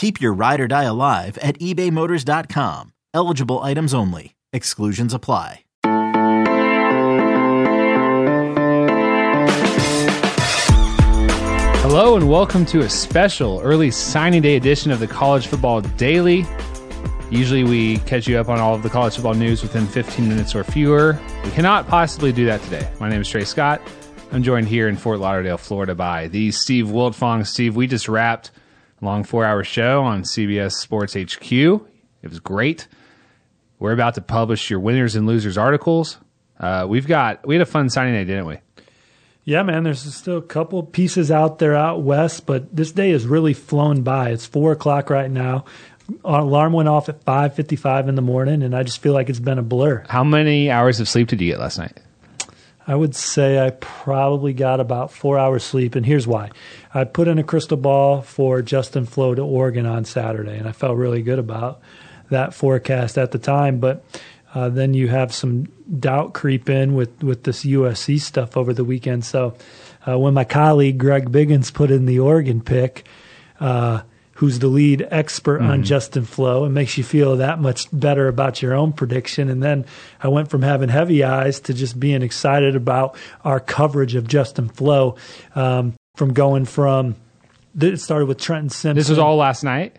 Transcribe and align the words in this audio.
Keep 0.00 0.18
your 0.18 0.32
ride 0.32 0.60
or 0.62 0.66
die 0.66 0.84
alive 0.84 1.36
at 1.42 1.58
ebaymotors.com. 1.58 2.94
Eligible 3.12 3.58
items 3.58 3.92
only. 3.92 4.34
Exclusions 4.50 5.12
apply. 5.12 5.64
Hello 11.82 12.16
and 12.16 12.30
welcome 12.30 12.64
to 12.64 12.80
a 12.80 12.88
special 12.88 13.60
early 13.60 13.90
signing 13.90 14.40
day 14.40 14.56
edition 14.56 14.90
of 14.90 15.00
the 15.00 15.06
College 15.06 15.48
Football 15.48 15.82
Daily. 15.82 16.46
Usually 17.30 17.64
we 17.64 17.98
catch 17.98 18.26
you 18.26 18.38
up 18.38 18.48
on 18.48 18.58
all 18.58 18.74
of 18.74 18.82
the 18.82 18.88
college 18.88 19.16
football 19.16 19.34
news 19.34 19.60
within 19.60 19.86
15 19.86 20.26
minutes 20.26 20.54
or 20.54 20.64
fewer. 20.64 21.20
We 21.44 21.50
cannot 21.50 21.86
possibly 21.88 22.32
do 22.32 22.46
that 22.46 22.62
today. 22.62 22.90
My 23.00 23.10
name 23.10 23.20
is 23.20 23.28
Trey 23.28 23.44
Scott. 23.44 23.82
I'm 24.32 24.42
joined 24.42 24.66
here 24.66 24.88
in 24.88 24.96
Fort 24.96 25.18
Lauderdale, 25.18 25.58
Florida 25.58 25.94
by 25.94 26.28
the 26.28 26.52
Steve 26.52 26.86
Wiltfong. 26.86 27.46
Steve, 27.46 27.76
we 27.76 27.86
just 27.86 28.08
wrapped 28.08 28.50
long 29.00 29.24
four 29.24 29.44
hour 29.44 29.64
show 29.64 30.02
on 30.02 30.22
CBS 30.22 30.72
Sports 30.72 31.14
HQ. 31.14 31.52
It 31.52 32.28
was 32.28 32.40
great. 32.40 32.88
We're 33.78 33.92
about 33.92 34.14
to 34.16 34.20
publish 34.20 34.68
your 34.70 34.80
winners 34.80 35.16
and 35.16 35.26
losers 35.26 35.56
articles. 35.56 36.18
Uh, 36.58 36.86
we've 36.88 37.06
got 37.06 37.46
we 37.46 37.54
had 37.54 37.62
a 37.62 37.66
fun 37.66 37.88
signing 37.88 38.12
day, 38.14 38.24
didn't 38.24 38.46
we? 38.46 38.58
Yeah, 39.44 39.62
man. 39.62 39.84
There's 39.84 40.02
still 40.14 40.36
a 40.36 40.42
couple 40.42 40.82
pieces 40.82 41.30
out 41.30 41.58
there 41.58 41.74
out 41.74 42.02
west, 42.02 42.44
but 42.44 42.74
this 42.74 42.92
day 42.92 43.10
has 43.10 43.26
really 43.26 43.54
flown 43.54 44.02
by. 44.02 44.30
It's 44.30 44.44
four 44.46 44.72
o'clock 44.72 45.08
right 45.08 45.30
now. 45.30 45.64
Our 46.24 46.40
alarm 46.40 46.72
went 46.72 46.88
off 46.88 47.08
at 47.08 47.24
five 47.24 47.54
fifty-five 47.54 48.08
in 48.08 48.16
the 48.16 48.22
morning, 48.22 48.62
and 48.62 48.76
I 48.76 48.82
just 48.82 49.00
feel 49.00 49.14
like 49.14 49.30
it's 49.30 49.40
been 49.40 49.58
a 49.58 49.62
blur. 49.62 50.04
How 50.08 50.24
many 50.24 50.70
hours 50.70 51.00
of 51.00 51.08
sleep 51.08 51.28
did 51.28 51.40
you 51.40 51.46
get 51.46 51.58
last 51.58 51.78
night? 51.78 51.98
I 52.86 52.94
would 52.94 53.14
say 53.14 53.64
I 53.64 53.70
probably 53.70 54.52
got 54.52 54.80
about 54.80 55.12
four 55.12 55.38
hours 55.38 55.62
sleep, 55.62 55.94
and 55.94 56.04
here's 56.04 56.26
why: 56.26 56.50
I 56.92 57.04
put 57.04 57.28
in 57.28 57.38
a 57.38 57.44
crystal 57.44 57.76
ball 57.76 58.22
for 58.22 58.62
Justin 58.62 59.06
Flowe 59.06 59.34
to 59.34 59.42
Oregon 59.42 59.86
on 59.86 60.04
Saturday, 60.04 60.56
and 60.56 60.68
I 60.68 60.72
felt 60.72 60.96
really 60.96 61.22
good 61.22 61.38
about 61.38 61.80
that 62.30 62.54
forecast 62.54 63.18
at 63.18 63.32
the 63.32 63.38
time, 63.38 63.78
but. 63.78 64.04
Uh, 64.52 64.68
then 64.68 64.94
you 64.94 65.06
have 65.06 65.32
some 65.32 65.66
doubt 66.00 66.32
creep 66.34 66.68
in 66.68 66.94
with, 66.96 67.22
with 67.22 67.44
this 67.44 67.64
USC 67.64 68.20
stuff 68.20 68.56
over 68.56 68.74
the 68.74 68.82
weekend. 68.82 69.24
So 69.24 69.54
uh, 70.08 70.18
when 70.18 70.34
my 70.34 70.42
colleague 70.42 70.98
Greg 70.98 71.30
Biggins 71.30 71.72
put 71.72 71.92
in 71.92 72.04
the 72.04 72.18
Oregon 72.18 72.60
pick, 72.60 73.04
uh, 73.60 74.02
who's 74.40 74.58
the 74.58 74.68
lead 74.68 75.06
expert 75.10 75.60
mm-hmm. 75.60 75.70
on 75.70 75.82
Justin 75.82 76.24
Flowe, 76.24 76.64
it 76.64 76.70
makes 76.70 76.96
you 76.96 77.04
feel 77.04 77.36
that 77.36 77.60
much 77.60 77.86
better 77.92 78.26
about 78.26 78.62
your 78.62 78.72
own 78.72 78.90
prediction. 78.90 79.50
And 79.50 79.62
then 79.62 79.84
I 80.18 80.28
went 80.28 80.48
from 80.48 80.62
having 80.62 80.88
heavy 80.88 81.22
eyes 81.22 81.60
to 81.60 81.74
just 81.74 82.00
being 82.00 82.22
excited 82.22 82.74
about 82.74 83.18
our 83.44 83.60
coverage 83.60 84.14
of 84.14 84.26
Justin 84.26 84.70
Flowe, 84.70 85.16
um, 85.54 85.92
from 86.16 86.32
going 86.32 86.64
from 86.64 87.16
it 87.78 87.98
started 87.98 88.28
with 88.28 88.38
Trenton 88.38 88.70
Simpson. 88.70 88.96
This 88.96 89.10
was 89.10 89.18
all 89.18 89.36
last 89.36 89.62
night. 89.62 89.98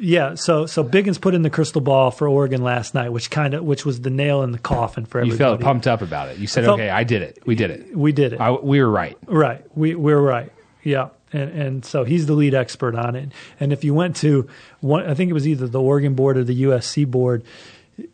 Yeah, 0.00 0.34
so 0.34 0.66
so 0.66 0.82
Biggins 0.82 1.20
put 1.20 1.34
in 1.34 1.42
the 1.42 1.48
crystal 1.48 1.80
ball 1.80 2.10
for 2.10 2.26
Oregon 2.26 2.64
last 2.64 2.92
night, 2.92 3.10
which 3.10 3.30
kind 3.30 3.54
of 3.54 3.62
which 3.62 3.86
was 3.86 4.00
the 4.00 4.10
nail 4.10 4.42
in 4.42 4.50
the 4.50 4.58
coffin 4.58 5.06
for 5.06 5.20
everybody. 5.20 5.34
You 5.34 5.38
felt 5.38 5.60
pumped 5.60 5.86
up 5.86 6.02
about 6.02 6.28
it. 6.28 6.38
You 6.38 6.48
said, 6.48 6.64
felt, 6.64 6.80
"Okay, 6.80 6.90
I 6.90 7.04
did 7.04 7.22
it. 7.22 7.38
We 7.46 7.54
did 7.54 7.70
it. 7.70 7.96
We 7.96 8.10
did 8.10 8.32
it. 8.32 8.40
I, 8.40 8.50
we 8.50 8.80
were 8.80 8.90
right. 8.90 9.16
Right. 9.26 9.64
We 9.76 9.94
we 9.94 10.12
were 10.12 10.20
right. 10.20 10.52
Yeah." 10.82 11.10
And, 11.32 11.50
and 11.50 11.84
so 11.84 12.04
he's 12.04 12.26
the 12.26 12.34
lead 12.34 12.54
expert 12.54 12.94
on 12.94 13.16
it. 13.16 13.30
And 13.58 13.72
if 13.72 13.82
you 13.84 13.94
went 13.94 14.16
to 14.16 14.48
one, 14.80 15.08
I 15.08 15.14
think 15.14 15.30
it 15.30 15.34
was 15.34 15.46
either 15.46 15.66
the 15.66 15.80
Oregon 15.80 16.14
board 16.14 16.36
or 16.36 16.44
the 16.44 16.62
USC 16.64 17.06
board, 17.06 17.42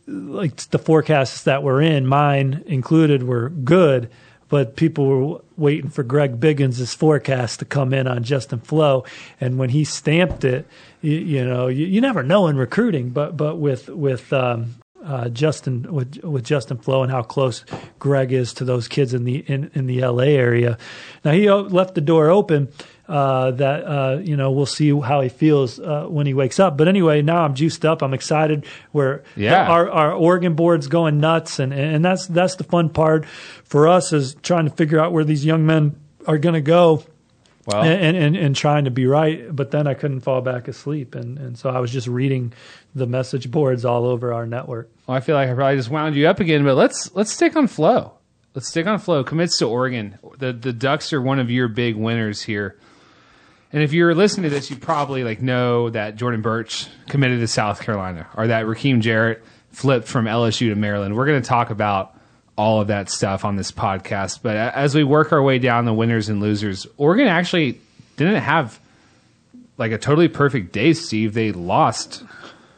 like 0.07 0.55
the 0.69 0.79
forecasts 0.79 1.43
that 1.43 1.63
were 1.63 1.81
in, 1.81 2.07
mine 2.07 2.63
included, 2.65 3.23
were 3.23 3.49
good 3.49 4.09
but 4.53 4.75
people 4.75 5.07
were 5.07 5.41
waiting 5.57 5.89
for 5.89 6.03
Greg 6.03 6.39
Biggins' 6.39 6.95
forecast 6.95 7.57
to 7.57 7.65
come 7.65 7.91
in 7.91 8.05
on 8.05 8.23
Justin 8.23 8.59
Flowe, 8.59 9.03
and 9.41 9.57
when 9.57 9.69
he 9.69 9.83
stamped 9.83 10.43
it, 10.43 10.67
you, 11.01 11.17
you 11.17 11.43
know, 11.43 11.65
you, 11.65 11.87
you, 11.87 11.99
never 11.99 12.21
know 12.21 12.45
in 12.45 12.55
recruiting, 12.55 13.09
but 13.09 13.35
but 13.35 13.55
with 13.55 13.89
with 13.89 14.31
um, 14.31 14.75
uh, 15.03 15.29
Justin 15.29 15.91
with 15.91 16.23
with 16.23 16.43
Justin 16.43 16.77
Flowe 16.77 17.01
and 17.01 17.11
how 17.11 17.23
close 17.23 17.65
Greg 17.97 18.31
is 18.31 18.53
to 18.53 18.63
those 18.63 18.87
kids 18.87 19.15
in 19.15 19.23
the 19.23 19.37
in, 19.37 19.71
in 19.73 19.87
the 19.87 20.01
LA 20.01 20.25
area. 20.25 20.77
Now 21.25 21.31
he 21.31 21.49
left 21.49 21.95
the 21.95 22.01
door 22.01 22.29
open 22.29 22.69
uh, 23.07 23.51
that 23.51 23.83
uh, 23.83 24.19
you 24.21 24.37
know 24.37 24.51
we'll 24.51 24.65
see 24.65 24.97
how 24.99 25.21
he 25.21 25.29
feels 25.29 25.79
uh, 25.79 26.05
when 26.07 26.25
he 26.25 26.33
wakes 26.33 26.59
up. 26.59 26.77
But 26.77 26.87
anyway, 26.87 27.21
now 27.21 27.43
I'm 27.43 27.53
juiced 27.53 27.85
up. 27.85 28.01
I'm 28.01 28.13
excited. 28.13 28.65
Where 28.91 29.23
yeah. 29.35 29.67
our 29.67 29.89
our 29.89 30.13
Oregon 30.13 30.55
board's 30.55 30.87
going 30.87 31.19
nuts, 31.19 31.59
and 31.59 31.73
and 31.73 32.03
that's 32.03 32.27
that's 32.27 32.55
the 32.55 32.63
fun 32.63 32.89
part 32.89 33.25
for 33.25 33.87
us 33.87 34.13
is 34.13 34.35
trying 34.35 34.65
to 34.65 34.71
figure 34.71 34.99
out 34.99 35.11
where 35.11 35.23
these 35.23 35.43
young 35.43 35.65
men 35.65 35.99
are 36.27 36.37
going 36.37 36.55
to 36.55 36.61
go. 36.61 37.03
Well, 37.65 37.81
and, 37.81 38.17
and, 38.17 38.35
and 38.35 38.53
trying 38.53 38.83
to 38.85 38.91
be 38.91 39.05
right, 39.05 39.45
but 39.55 39.71
then 39.71 39.87
I 39.87 39.93
couldn't 39.93 40.19
fall 40.19 40.41
back 40.41 40.67
asleep, 40.67 41.15
and, 41.15 41.37
and 41.37 41.57
so 41.57 41.69
I 41.69 41.79
was 41.79 41.93
just 41.93 42.07
reading 42.07 42.51
the 42.93 43.07
message 43.07 43.49
boards 43.49 43.85
all 43.85 44.05
over 44.05 44.33
our 44.33 44.45
network. 44.45 44.91
Well, 45.07 45.15
I 45.15 45.21
feel 45.21 45.35
like 45.35 45.47
I 45.47 45.53
probably 45.53 45.77
just 45.77 45.89
wound 45.89 46.17
you 46.17 46.27
up 46.27 46.41
again, 46.41 46.65
but 46.65 46.75
let's 46.75 47.15
let's 47.15 47.31
stick 47.31 47.55
on 47.55 47.67
Flowe. 47.67 48.15
Let's 48.53 48.67
stick 48.67 48.85
on 48.85 48.99
Flowe. 48.99 49.23
Commits 49.23 49.57
to 49.59 49.65
Oregon. 49.65 50.19
The 50.39 50.51
the 50.51 50.73
Ducks 50.73 51.13
are 51.13 51.21
one 51.21 51.39
of 51.39 51.49
your 51.49 51.69
big 51.69 51.95
winners 51.95 52.41
here. 52.41 52.77
And 53.73 53.81
if 53.81 53.91
you're 53.91 54.13
listening 54.13 54.43
to 54.43 54.49
this, 54.51 54.69
you 54.69 54.75
probably 54.75 55.23
like 55.23 55.41
know 55.41 55.89
that 55.89 56.15
Jordan 56.15 56.41
Burch 56.41 56.87
committed 57.09 57.39
to 57.39 57.47
South 57.47 57.81
Carolina 57.81 58.27
or 58.37 58.47
that 58.47 58.65
Rakim 58.65 59.01
Jarrett 59.01 59.43
flipped 59.71 60.07
from 60.07 60.25
LSU 60.25 60.69
to 60.69 60.75
Maryland. 60.75 61.15
We're 61.15 61.25
going 61.25 61.41
to 61.41 61.47
talk 61.47 61.71
about 61.71 62.15
all 62.55 62.81
of 62.81 62.87
that 62.87 63.09
stuff 63.09 63.43
on 63.43 63.55
this 63.55 63.71
podcast. 63.71 64.41
But 64.43 64.55
as 64.55 64.93
we 64.93 65.03
work 65.03 65.31
our 65.31 65.41
way 65.41 65.57
down 65.57 65.85
the 65.85 65.93
winners 65.93 66.29
and 66.29 66.39
losers, 66.39 66.85
Oregon 66.97 67.27
actually 67.27 67.79
didn't 68.15 68.43
have 68.43 68.79
like 69.79 69.91
a 69.91 69.97
totally 69.97 70.27
perfect 70.27 70.71
day, 70.71 70.93
Steve. 70.93 71.33
They 71.33 71.51
lost 71.51 72.23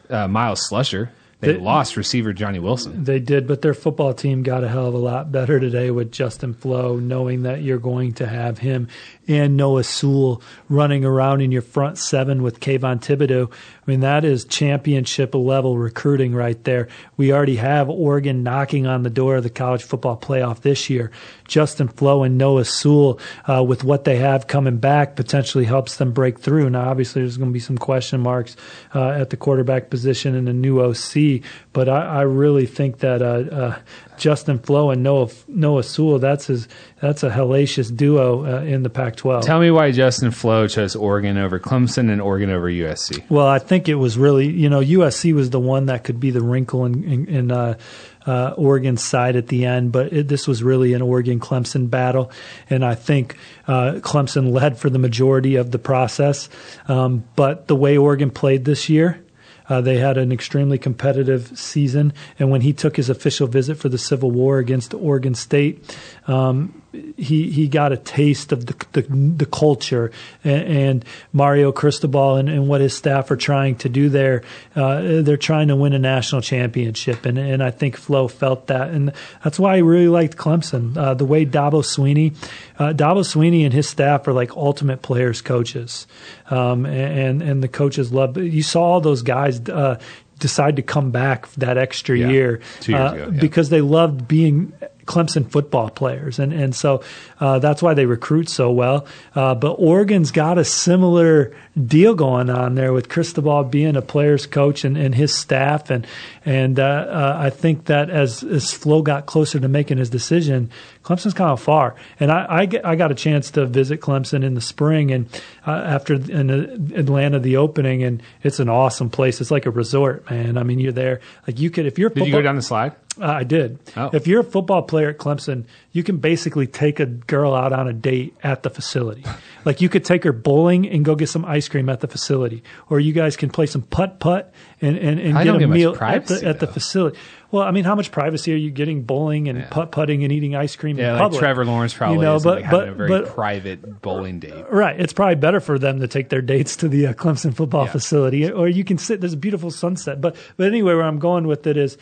uh, 0.08 0.28
Myles 0.28 0.66
Slusher. 0.68 1.10
They, 1.40 1.52
they, 1.52 1.58
lost 1.58 1.98
receiver 1.98 2.32
Johnny 2.32 2.58
Wilson. 2.58 3.04
They 3.04 3.20
did, 3.20 3.46
but 3.46 3.60
their 3.60 3.74
football 3.74 4.14
team 4.14 4.42
got 4.42 4.64
a 4.64 4.68
hell 4.68 4.86
of 4.86 4.94
a 4.94 4.98
lot 4.98 5.30
better 5.30 5.60
today 5.60 5.90
with 5.90 6.10
Justin 6.10 6.54
Flowe, 6.54 6.96
knowing 6.96 7.42
that 7.42 7.60
you're 7.60 7.78
going 7.78 8.14
to 8.14 8.26
have 8.26 8.56
him 8.56 8.88
and 9.28 9.56
Noah 9.56 9.84
Sewell 9.84 10.42
running 10.68 11.04
around 11.04 11.40
in 11.40 11.52
your 11.52 11.62
front 11.62 11.98
seven 11.98 12.42
with 12.42 12.60
Kayvon 12.60 13.00
Thibodeaux. 13.00 13.50
I 13.50 13.90
mean, 13.90 14.00
that 14.00 14.24
is 14.24 14.44
championship 14.44 15.34
level 15.34 15.78
recruiting 15.78 16.34
right 16.34 16.62
there. 16.64 16.88
We 17.16 17.32
already 17.32 17.56
have 17.56 17.88
Oregon 17.88 18.42
knocking 18.42 18.86
on 18.86 19.02
the 19.02 19.10
door 19.10 19.36
of 19.36 19.42
the 19.42 19.50
college 19.50 19.84
football 19.84 20.16
playoff 20.16 20.60
this 20.60 20.90
year. 20.90 21.10
Justin 21.46 21.88
Flowe 21.88 22.24
and 22.24 22.36
Noah 22.36 22.64
Sewell, 22.64 23.20
uh, 23.48 23.62
with 23.62 23.84
what 23.84 24.04
they 24.04 24.16
have 24.16 24.46
coming 24.46 24.78
back, 24.78 25.16
potentially 25.16 25.64
helps 25.64 25.96
them 25.96 26.12
break 26.12 26.38
through. 26.40 26.70
Now, 26.70 26.88
obviously, 26.88 27.22
there's 27.22 27.36
going 27.36 27.50
to 27.50 27.54
be 27.54 27.60
some 27.60 27.78
question 27.78 28.20
marks 28.20 28.56
uh, 28.94 29.10
at 29.10 29.30
the 29.30 29.36
quarterback 29.36 29.90
position 29.90 30.34
and 30.34 30.48
a 30.48 30.52
new 30.52 30.80
OC, 30.80 31.42
but 31.72 31.88
I, 31.88 32.06
I 32.06 32.22
really 32.22 32.66
think 32.66 32.98
that 32.98 33.22
uh, 33.22 33.54
uh 33.54 33.78
Justin 34.18 34.58
Flowe 34.58 34.90
and 34.90 35.02
Noah 35.02 35.28
Noah 35.48 35.82
Sewell. 35.82 36.18
That's 36.18 36.46
his. 36.46 36.68
That's 37.00 37.22
a 37.22 37.30
hellacious 37.30 37.94
duo 37.94 38.44
uh, 38.46 38.62
in 38.62 38.82
the 38.82 38.88
Pac-12. 38.88 39.42
Tell 39.42 39.60
me 39.60 39.70
why 39.70 39.90
Justin 39.90 40.30
Flowe 40.30 40.66
chose 40.66 40.96
Oregon 40.96 41.36
over 41.36 41.60
Clemson 41.60 42.10
and 42.10 42.22
Oregon 42.22 42.50
over 42.50 42.68
USC. 42.68 43.28
Well, 43.28 43.46
I 43.46 43.58
think 43.58 43.88
it 43.88 43.96
was 43.96 44.16
really 44.16 44.46
you 44.46 44.68
know 44.68 44.80
USC 44.80 45.34
was 45.34 45.50
the 45.50 45.60
one 45.60 45.86
that 45.86 46.04
could 46.04 46.20
be 46.20 46.30
the 46.30 46.42
wrinkle 46.42 46.84
in 46.84 47.04
in, 47.04 47.26
in 47.26 47.50
uh, 47.50 47.78
uh, 48.26 48.54
Oregon's 48.56 49.02
side 49.02 49.36
at 49.36 49.48
the 49.48 49.64
end, 49.64 49.92
but 49.92 50.12
it, 50.12 50.28
this 50.28 50.48
was 50.48 50.62
really 50.62 50.94
an 50.94 51.02
Oregon 51.02 51.38
Clemson 51.38 51.88
battle, 51.88 52.30
and 52.68 52.84
I 52.84 52.94
think 52.94 53.36
uh, 53.68 54.00
Clemson 54.00 54.52
led 54.52 54.78
for 54.78 54.90
the 54.90 54.98
majority 54.98 55.56
of 55.56 55.70
the 55.70 55.78
process. 55.78 56.48
Um, 56.88 57.24
but 57.36 57.68
the 57.68 57.76
way 57.76 57.96
Oregon 57.96 58.30
played 58.30 58.64
this 58.64 58.88
year 58.88 59.22
Uh, 59.68 59.80
they 59.80 59.98
had 59.98 60.16
an 60.16 60.32
extremely 60.32 60.78
competitive 60.78 61.58
season, 61.58 62.12
and 62.38 62.50
when 62.50 62.60
he 62.60 62.72
took 62.72 62.96
his 62.96 63.10
official 63.10 63.46
visit 63.46 63.76
for 63.76 63.88
the 63.88 63.98
Civil 63.98 64.30
War 64.30 64.58
against 64.58 64.94
Oregon 64.94 65.34
State, 65.34 65.96
um, 66.26 66.82
he 67.16 67.50
he 67.50 67.68
got 67.68 67.92
a 67.92 67.96
taste 67.96 68.52
of 68.52 68.66
the 68.66 68.74
the, 68.92 69.02
the 69.02 69.46
culture 69.46 70.10
and, 70.44 70.62
and, 70.62 71.04
Mario 71.32 71.72
Cristobal 71.72 72.36
and, 72.36 72.48
and, 72.48 72.68
what 72.68 72.80
his 72.80 72.94
staff 72.94 73.30
are 73.30 73.36
trying 73.36 73.76
to 73.76 73.88
do 73.88 74.08
there. 74.08 74.42
Uh, 74.74 75.22
they're 75.22 75.36
trying 75.36 75.68
to 75.68 75.76
win 75.76 75.92
a 75.92 75.98
national 75.98 76.42
championship, 76.42 77.26
and 77.26 77.38
and 77.38 77.62
I 77.62 77.70
think 77.70 77.96
Flowe 77.96 78.28
felt 78.28 78.68
that, 78.68 78.90
and 78.90 79.12
that's 79.44 79.58
why 79.58 79.74
I 79.74 79.78
really 79.78 80.08
liked 80.08 80.36
Clemson. 80.36 80.96
Uh, 80.96 81.14
the 81.14 81.24
way 81.24 81.44
Dabo 81.44 81.84
Sweeney, 81.84 82.32
uh, 82.78 82.92
Dabo 82.92 83.20
Swinney 83.20 83.64
and 83.64 83.72
his 83.72 83.88
staff 83.88 84.26
are 84.28 84.32
like 84.32 84.56
ultimate 84.56 85.02
players 85.02 85.42
coaches, 85.42 86.06
um, 86.50 86.86
and 86.86 87.42
and 87.42 87.62
the 87.62 87.68
coaches 87.68 88.12
love. 88.12 88.36
You 88.36 88.62
saw 88.62 88.82
all 88.82 89.00
those 89.00 89.22
guys. 89.22 89.60
Uh, 89.68 89.98
decide 90.38 90.76
to 90.76 90.82
come 90.82 91.10
back 91.10 91.50
that 91.52 91.78
extra 91.78 92.14
yeah, 92.14 92.28
year, 92.28 92.60
years 92.86 93.00
uh, 93.00 93.14
ago, 93.14 93.30
yeah. 93.32 93.40
because 93.40 93.70
they 93.70 93.80
loved 93.80 94.28
being 94.28 94.70
Clemson 95.06 95.50
football 95.50 95.88
players, 95.88 96.38
and 96.38 96.52
and 96.52 96.74
so 96.74 97.02
uh, 97.40 97.58
that's 97.58 97.82
why 97.82 97.94
they 97.94 98.06
recruit 98.06 98.48
so 98.48 98.70
well. 98.70 99.06
Uh, 99.34 99.54
but 99.54 99.74
Oregon's 99.74 100.30
got 100.30 100.58
a 100.58 100.64
similar 100.64 101.56
deal 101.86 102.14
going 102.14 102.50
on 102.50 102.74
there 102.74 102.92
with 102.92 103.08
Cristobal 103.08 103.64
being 103.64 103.96
a 103.96 104.02
players 104.02 104.46
coach 104.46 104.84
and, 104.84 104.96
and 104.96 105.14
his 105.14 105.34
staff, 105.34 105.90
and 105.90 106.06
and 106.44 106.78
uh, 106.80 106.84
uh 106.84 107.36
I 107.38 107.50
think 107.50 107.86
that 107.86 108.10
as 108.10 108.42
as 108.42 108.72
Flowe 108.72 109.02
got 109.02 109.26
closer 109.26 109.60
to 109.60 109.68
making 109.68 109.98
his 109.98 110.10
decision, 110.10 110.70
Clemson's 111.06 111.34
kind 111.34 111.50
of 111.50 111.62
far. 111.62 111.94
And 112.18 112.32
I 112.32 112.46
I, 112.48 112.66
get, 112.66 112.84
I 112.84 112.96
got 112.96 113.12
a 113.12 113.14
chance 113.14 113.52
to 113.52 113.64
visit 113.64 114.00
Clemson 114.00 114.42
in 114.42 114.54
the 114.54 114.60
spring 114.60 115.12
and 115.12 115.28
uh, 115.64 115.70
after 115.70 116.14
in 116.14 116.50
Atlanta 116.96 117.38
the 117.38 117.58
opening, 117.58 118.02
and 118.02 118.20
it's 118.42 118.58
an 118.58 118.68
awesome 118.68 119.08
place. 119.08 119.40
It's 119.40 119.52
like 119.52 119.66
a 119.66 119.70
resort, 119.70 120.28
man. 120.28 120.58
I 120.58 120.64
mean, 120.64 120.80
you're 120.80 120.90
there 120.90 121.20
like 121.46 121.60
you 121.60 121.70
could 121.70 121.86
if 121.86 121.96
you're 121.96 122.10
did 122.10 122.26
you 122.26 122.32
go 122.32 122.42
down 122.42 122.56
the 122.56 122.62
slide? 122.62 122.96
Uh, 123.20 123.26
I 123.26 123.44
did. 123.44 123.78
Oh. 123.96 124.10
If 124.12 124.26
you're 124.26 124.40
a 124.40 124.44
football 124.44 124.82
player 124.82 125.10
at 125.10 125.18
Clemson, 125.18 125.64
you 125.96 126.02
can 126.02 126.18
basically 126.18 126.66
take 126.66 127.00
a 127.00 127.06
girl 127.06 127.54
out 127.54 127.72
on 127.72 127.88
a 127.88 127.92
date 127.94 128.36
at 128.42 128.62
the 128.62 128.68
facility. 128.68 129.24
like 129.64 129.80
you 129.80 129.88
could 129.88 130.04
take 130.04 130.24
her 130.24 130.32
bowling 130.32 130.86
and 130.86 131.06
go 131.06 131.14
get 131.14 131.30
some 131.30 131.42
ice 131.46 131.68
cream 131.68 131.88
at 131.88 132.00
the 132.00 132.06
facility, 132.06 132.62
or 132.90 133.00
you 133.00 133.14
guys 133.14 133.34
can 133.34 133.48
play 133.48 133.64
some 133.64 133.80
putt 133.80 134.20
putt 134.20 134.52
and 134.82 134.98
and, 134.98 135.18
and 135.18 135.32
get 135.42 135.54
a 135.54 135.58
get 135.58 135.68
meal 135.70 135.94
privacy, 135.94 136.34
at 136.34 136.40
the 136.40 136.46
at 136.48 136.60
the 136.60 136.66
facility. 136.66 137.18
Well, 137.50 137.62
I 137.62 137.70
mean, 137.70 137.84
how 137.84 137.94
much 137.94 138.12
privacy 138.12 138.52
are 138.52 138.56
you 138.56 138.70
getting 138.70 139.04
bowling 139.04 139.48
and 139.48 139.58
yeah. 139.58 139.68
putt 139.70 139.90
putting 139.90 140.22
and 140.22 140.30
eating 140.30 140.54
ice 140.54 140.76
cream 140.76 140.98
yeah, 140.98 141.06
in 141.06 141.12
like 141.14 141.22
public? 141.22 141.40
Trevor 141.40 141.64
Lawrence 141.64 141.94
probably 141.94 142.16
you 142.16 142.22
know, 142.22 142.38
but, 142.40 142.60
like 142.60 142.70
but, 142.70 142.88
a 142.88 142.92
very 142.92 143.08
but, 143.08 143.28
private 143.28 144.02
bowling 144.02 144.40
date. 144.40 144.66
Right. 144.68 145.00
It's 145.00 145.14
probably 145.14 145.36
better 145.36 145.60
for 145.60 145.78
them 145.78 146.00
to 146.00 146.08
take 146.08 146.28
their 146.28 146.42
dates 146.42 146.76
to 146.76 146.88
the 146.88 147.06
uh, 147.06 147.12
Clemson 147.14 147.54
football 147.54 147.86
yeah. 147.86 147.92
facility, 147.92 148.50
or 148.50 148.68
you 148.68 148.84
can 148.84 148.98
sit. 148.98 149.22
There's 149.22 149.32
a 149.32 149.38
beautiful 149.38 149.70
sunset. 149.70 150.20
But 150.20 150.36
but 150.58 150.66
anyway, 150.66 150.92
where 150.92 151.04
I'm 151.04 151.18
going 151.18 151.46
with 151.46 151.66
it 151.66 151.78
is 151.78 151.96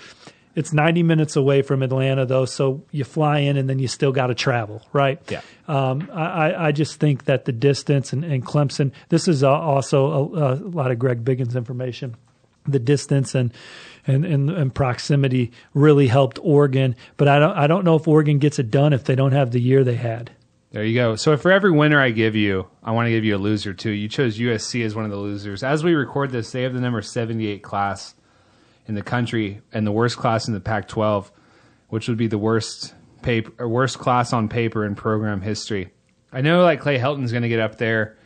it's 0.54 0.72
90 0.72 1.02
minutes 1.02 1.36
away 1.36 1.62
from 1.62 1.82
Atlanta, 1.82 2.26
though, 2.26 2.44
so 2.44 2.84
you 2.90 3.04
fly 3.04 3.40
in 3.40 3.56
and 3.56 3.68
then 3.68 3.78
you 3.78 3.88
still 3.88 4.12
got 4.12 4.28
to 4.28 4.34
travel, 4.34 4.82
right? 4.92 5.20
Yeah. 5.30 5.40
Um, 5.66 6.08
I, 6.12 6.68
I 6.68 6.72
just 6.72 7.00
think 7.00 7.24
that 7.24 7.44
the 7.44 7.52
distance 7.52 8.12
and, 8.12 8.24
and 8.24 8.44
Clemson, 8.44 8.92
this 9.08 9.26
is 9.26 9.42
uh, 9.42 9.50
also 9.50 10.06
a, 10.06 10.54
a, 10.54 10.54
lot 10.54 10.90
of 10.90 10.98
Greg 10.98 11.24
Biggins 11.24 11.56
information. 11.56 12.16
The 12.66 12.78
distance 12.78 13.34
and, 13.34 13.52
and, 14.06 14.24
and, 14.24 14.50
and 14.50 14.74
proximity 14.74 15.52
really 15.74 16.06
helped 16.06 16.38
Oregon, 16.42 16.96
but 17.16 17.28
I 17.28 17.38
don't, 17.38 17.56
I 17.56 17.66
don't 17.66 17.84
know 17.84 17.96
if 17.96 18.06
Oregon 18.08 18.38
gets 18.38 18.58
it 18.58 18.70
done 18.70 18.92
if 18.92 19.04
they 19.04 19.14
don't 19.14 19.32
have 19.32 19.50
the 19.50 19.60
year 19.60 19.84
they 19.84 19.96
had. 19.96 20.30
There 20.70 20.84
you 20.84 20.94
go. 20.94 21.14
So 21.14 21.36
for 21.36 21.52
every 21.52 21.70
winner 21.70 22.00
I 22.00 22.10
give 22.10 22.34
you, 22.34 22.66
I 22.82 22.92
want 22.92 23.06
to 23.06 23.10
give 23.10 23.24
you 23.24 23.36
a 23.36 23.38
loser 23.38 23.74
too. 23.74 23.90
You 23.90 24.08
chose 24.08 24.38
USC 24.38 24.84
as 24.84 24.94
one 24.94 25.04
of 25.04 25.10
the 25.10 25.16
losers. 25.16 25.62
As 25.62 25.84
we 25.84 25.94
record 25.94 26.30
this, 26.30 26.50
they 26.50 26.62
have 26.62 26.74
the 26.74 26.80
number 26.80 27.00
78 27.00 27.62
class 27.62 28.13
in 28.86 28.94
the 28.94 29.02
country 29.02 29.60
and 29.72 29.86
the 29.86 29.92
worst 29.92 30.16
class 30.16 30.48
in 30.48 30.54
the 30.54 30.60
Pac-12, 30.60 31.30
which 31.88 32.08
would 32.08 32.18
be 32.18 32.26
the 32.26 32.38
worst 32.38 32.94
paper, 33.22 33.68
worst 33.68 33.98
class 33.98 34.32
on 34.32 34.48
paper 34.48 34.84
in 34.84 34.94
program 34.94 35.40
history. 35.40 35.92
I 36.32 36.40
know 36.40 36.62
like 36.62 36.80
Clay 36.80 36.98
Helton's 36.98 37.32
going 37.32 37.42
to 37.42 37.48
get 37.48 37.60
up 37.60 37.78
there 37.78 38.16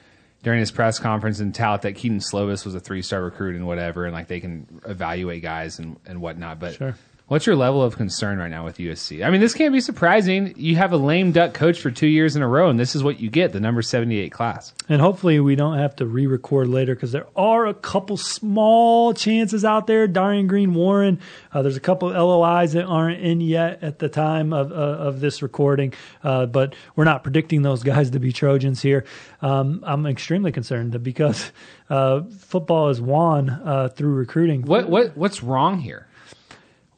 during 0.42 0.60
his 0.60 0.70
press 0.70 0.98
conference 0.98 1.40
and 1.40 1.54
tout 1.54 1.82
that 1.82 1.94
Kedon 1.94 2.18
Slovis 2.18 2.64
was 2.64 2.74
a 2.74 2.80
three-star 2.80 3.22
recruit 3.22 3.56
and 3.56 3.66
whatever, 3.66 4.04
and 4.04 4.14
like 4.14 4.28
they 4.28 4.40
can 4.40 4.80
evaluate 4.86 5.42
guys 5.42 5.78
and, 5.78 5.98
and 6.06 6.20
whatnot. 6.20 6.58
But 6.58 6.74
sure. 6.74 6.96
What's 7.28 7.44
your 7.44 7.56
level 7.56 7.82
of 7.82 7.94
concern 7.94 8.38
right 8.38 8.50
now 8.50 8.64
with 8.64 8.78
USC? 8.78 9.22
I 9.22 9.28
mean, 9.28 9.42
this 9.42 9.52
can't 9.52 9.74
be 9.74 9.82
surprising. 9.82 10.54
You 10.56 10.76
have 10.76 10.94
a 10.94 10.96
lame 10.96 11.30
duck 11.30 11.52
coach 11.52 11.78
for 11.78 11.90
two 11.90 12.06
years 12.06 12.36
in 12.36 12.42
a 12.42 12.48
row, 12.48 12.70
and 12.70 12.80
this 12.80 12.96
is 12.96 13.04
what 13.04 13.20
you 13.20 13.28
get 13.28 13.52
the 13.52 13.60
number 13.60 13.82
78 13.82 14.32
class. 14.32 14.72
And 14.88 15.02
hopefully, 15.02 15.38
we 15.38 15.54
don't 15.54 15.76
have 15.76 15.94
to 15.96 16.06
re 16.06 16.26
record 16.26 16.68
later 16.68 16.94
because 16.94 17.12
there 17.12 17.26
are 17.36 17.66
a 17.66 17.74
couple 17.74 18.16
small 18.16 19.12
chances 19.12 19.62
out 19.62 19.86
there. 19.86 20.06
Darien 20.06 20.46
Green 20.46 20.72
Warren, 20.72 21.20
uh, 21.52 21.60
there's 21.60 21.76
a 21.76 21.80
couple 21.80 22.08
of 22.08 22.16
LOIs 22.16 22.72
that 22.72 22.86
aren't 22.86 23.20
in 23.20 23.42
yet 23.42 23.82
at 23.82 23.98
the 23.98 24.08
time 24.08 24.54
of, 24.54 24.72
uh, 24.72 24.74
of 24.74 25.20
this 25.20 25.42
recording, 25.42 25.92
uh, 26.24 26.46
but 26.46 26.74
we're 26.96 27.04
not 27.04 27.24
predicting 27.24 27.60
those 27.60 27.82
guys 27.82 28.08
to 28.12 28.18
be 28.18 28.32
Trojans 28.32 28.80
here. 28.80 29.04
Um, 29.42 29.84
I'm 29.86 30.06
extremely 30.06 30.50
concerned 30.50 31.02
because 31.02 31.52
uh, 31.90 32.22
football 32.22 32.88
is 32.88 33.02
won 33.02 33.50
uh, 33.50 33.88
through 33.88 34.14
recruiting. 34.14 34.62
What, 34.62 34.88
what, 34.88 35.14
what's 35.14 35.42
wrong 35.42 35.80
here? 35.80 36.07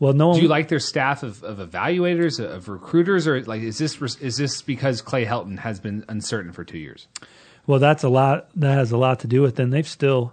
Well, 0.01 0.15
no. 0.15 0.29
One, 0.29 0.37
Do 0.37 0.43
you 0.43 0.49
like 0.49 0.69
their 0.69 0.81
staff 0.81 1.23
of, 1.23 1.45
of 1.45 1.59
evaluators, 1.59 2.43
of 2.43 2.69
recruiters, 2.69 3.29
or 3.29 3.43
like 3.43 3.61
is 3.61 3.79
this 3.79 4.01
is 4.17 4.39
this 4.39 4.63
because 4.63 5.03
Clay 5.03 5.27
Helton 5.27 5.59
has 5.59 5.79
been 5.79 6.05
uncertain 6.09 6.53
for 6.53 6.65
two 6.65 6.79
years? 6.79 7.07
Well, 7.67 7.79
that's 7.79 8.03
a 8.03 8.09
lot. 8.09 8.49
That 8.57 8.75
has 8.75 8.91
a 8.91 8.97
lot 8.97 9.21
to 9.21 9.29
do 9.29 9.43
with. 9.43 9.57
Then 9.57 9.71
they've 9.71 9.87
still 9.87 10.33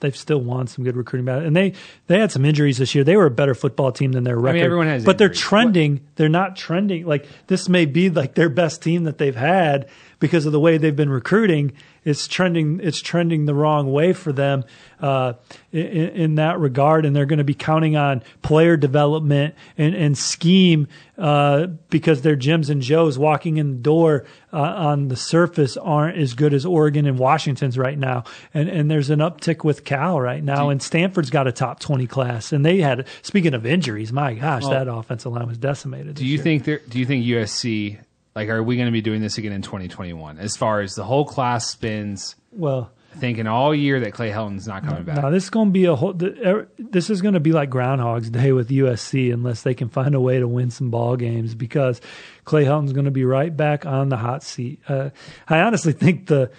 they've 0.00 0.16
still 0.16 0.40
won 0.40 0.66
some 0.66 0.84
good 0.84 0.96
recruiting 0.96 1.26
battles, 1.26 1.46
and 1.46 1.54
they 1.54 1.74
they 2.06 2.18
had 2.18 2.32
some 2.32 2.46
injuries 2.46 2.78
this 2.78 2.94
year. 2.94 3.04
They 3.04 3.16
were 3.16 3.26
a 3.26 3.30
better 3.30 3.54
football 3.54 3.92
team 3.92 4.12
than 4.12 4.24
their 4.24 4.36
record. 4.36 4.48
I 4.48 4.52
mean, 4.54 4.64
everyone 4.64 4.86
has, 4.86 5.04
but 5.04 5.12
injuries. 5.12 5.18
they're 5.18 5.42
trending. 5.42 5.92
What? 5.92 6.16
They're 6.16 6.28
not 6.30 6.56
trending 6.56 7.06
like 7.06 7.26
this. 7.46 7.68
May 7.68 7.84
be 7.84 8.08
like 8.08 8.34
their 8.34 8.48
best 8.48 8.82
team 8.82 9.04
that 9.04 9.18
they've 9.18 9.36
had 9.36 9.88
because 10.18 10.46
of 10.46 10.52
the 10.52 10.60
way 10.60 10.78
they've 10.78 10.96
been 10.96 11.10
recruiting 11.10 11.72
it's 12.04 12.28
trending 12.28 12.80
it's 12.82 13.00
trending 13.00 13.46
the 13.46 13.54
wrong 13.54 13.90
way 13.92 14.12
for 14.12 14.32
them 14.32 14.64
uh, 15.00 15.34
in, 15.72 15.80
in, 15.82 16.34
that 16.36 16.58
regard, 16.58 17.04
and 17.04 17.14
they're 17.14 17.26
going 17.26 17.38
to 17.38 17.44
be 17.44 17.54
counting 17.54 17.96
on 17.96 18.22
player 18.42 18.76
development 18.76 19.54
and, 19.76 19.94
and 19.94 20.16
scheme 20.16 20.88
uh, 21.18 21.66
because 21.90 22.22
their 22.22 22.36
Jims 22.36 22.70
and 22.70 22.80
Joes 22.80 23.18
walking 23.18 23.58
in 23.58 23.70
the 23.70 23.82
door 23.82 24.24
uh, 24.52 24.58
on 24.58 25.08
the 25.08 25.16
surface 25.16 25.76
aren't 25.76 26.16
as 26.16 26.34
good 26.34 26.54
as 26.54 26.64
Oregon 26.64 27.06
and 27.06 27.18
Washington's 27.18 27.76
right 27.76 27.98
now, 27.98 28.24
and 28.52 28.68
and 28.68 28.90
there's 28.90 29.10
an 29.10 29.18
uptick 29.20 29.64
with 29.64 29.84
Cal 29.84 30.20
right 30.20 30.42
now, 30.42 30.68
and 30.70 30.82
Stanford's 30.82 31.30
got 31.30 31.46
a 31.46 31.52
top 31.52 31.80
twenty 31.80 32.06
class, 32.06 32.52
and 32.52 32.64
they 32.64 32.80
had 32.80 33.06
speaking 33.22 33.54
of 33.54 33.66
injuries, 33.66 34.12
my 34.12 34.34
gosh, 34.34 34.62
well, 34.62 34.70
that 34.70 34.88
offensive 34.88 35.32
line 35.32 35.48
was 35.48 35.58
decimated. 35.58 36.14
Do 36.16 36.24
you 36.24 36.34
year. 36.34 36.42
think 36.42 36.64
there? 36.64 36.80
Do 36.88 36.98
you 36.98 37.06
think 37.06 37.24
USC 37.24 37.98
like, 38.34 38.48
are 38.48 38.62
we 38.62 38.76
going 38.76 38.86
to 38.86 38.92
be 38.92 39.00
doing 39.00 39.20
this 39.20 39.38
again 39.38 39.52
in 39.52 39.62
2021? 39.62 40.38
As 40.38 40.56
far 40.56 40.80
as 40.80 40.94
the 40.94 41.04
whole 41.04 41.24
class 41.24 41.70
spins, 41.70 42.34
well, 42.50 42.90
thinking 43.16 43.46
all 43.46 43.74
year 43.74 44.00
that 44.00 44.12
Clay 44.12 44.30
Helton's 44.30 44.66
not 44.66 44.84
coming 44.84 45.04
back. 45.04 45.22
No, 45.22 45.30
this 45.30 45.44
is 45.44 45.50
going 45.50 45.68
to 45.68 45.72
be 45.72 45.84
a 45.84 45.94
whole. 45.94 46.20
Er, 46.22 46.68
this 46.78 47.10
is 47.10 47.22
going 47.22 47.34
to 47.34 47.40
be 47.40 47.52
like 47.52 47.70
Groundhog's 47.70 48.30
Day 48.30 48.52
with 48.52 48.68
USC 48.68 49.32
unless 49.32 49.62
they 49.62 49.74
can 49.74 49.88
find 49.88 50.14
a 50.14 50.20
way 50.20 50.38
to 50.38 50.48
win 50.48 50.70
some 50.70 50.90
ball 50.90 51.16
games 51.16 51.54
because 51.54 52.00
Clay 52.44 52.64
Helton's 52.64 52.92
going 52.92 53.06
to 53.06 53.10
be 53.10 53.24
right 53.24 53.54
back 53.54 53.86
on 53.86 54.10
the 54.10 54.16
hot 54.16 54.42
seat. 54.42 54.80
Uh, 54.86 55.10
I 55.48 55.60
honestly 55.60 55.92
think 55.92 56.26
the 56.26 56.50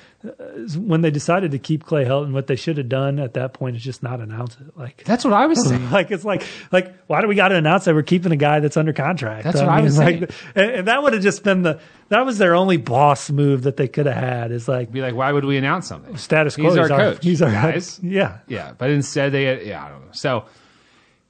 when 0.77 1.01
they 1.01 1.11
decided 1.11 1.51
to 1.51 1.59
keep 1.59 1.83
Clay 1.83 2.03
Helton, 2.05 2.31
what 2.31 2.47
they 2.47 2.55
should 2.55 2.77
have 2.77 2.89
done 2.89 3.19
at 3.19 3.35
that 3.35 3.53
point 3.53 3.75
is 3.75 3.83
just 3.83 4.01
not 4.01 4.19
announce 4.19 4.55
it. 4.55 4.75
Like 4.75 5.03
that's 5.03 5.23
what 5.23 5.33
I 5.33 5.45
was 5.45 5.63
saying. 5.67 5.91
like 5.91 6.09
it's 6.09 6.25
like 6.25 6.43
like 6.71 6.95
why 7.05 7.21
do 7.21 7.27
we 7.27 7.35
got 7.35 7.49
to 7.49 7.55
announce 7.55 7.85
that 7.85 7.93
we're 7.93 8.01
keeping 8.01 8.31
a 8.31 8.35
guy 8.35 8.59
that's 8.59 8.77
under 8.77 8.93
contract? 8.93 9.43
That's 9.43 9.59
I 9.59 9.65
what 9.65 9.71
mean, 9.71 9.79
I 9.79 9.83
was 9.83 9.97
like, 9.97 10.17
saying. 10.17 10.27
And, 10.55 10.71
and 10.71 10.87
that 10.87 11.03
would 11.03 11.13
have 11.13 11.21
just 11.21 11.43
been 11.43 11.61
the 11.61 11.79
that 12.09 12.25
was 12.25 12.39
their 12.39 12.55
only 12.55 12.77
boss 12.77 13.29
move 13.29 13.63
that 13.63 13.77
they 13.77 13.87
could 13.87 14.07
have 14.07 14.15
had. 14.15 14.51
Is 14.51 14.67
like 14.67 14.91
be 14.91 15.01
like, 15.01 15.13
why 15.13 15.31
would 15.31 15.45
we 15.45 15.57
announce 15.57 15.87
something? 15.87 16.17
Status 16.17 16.55
quo. 16.55 16.69
He's, 16.69 16.77
our, 16.77 16.87
coach. 16.87 17.23
He's 17.23 17.41
our 17.41 17.51
guys. 17.51 17.99
Yeah, 18.01 18.39
yeah. 18.47 18.73
But 18.75 18.89
instead, 18.89 19.31
they 19.31 19.67
yeah 19.67 19.85
I 19.85 19.89
don't 19.89 20.05
know. 20.05 20.11
So 20.13 20.45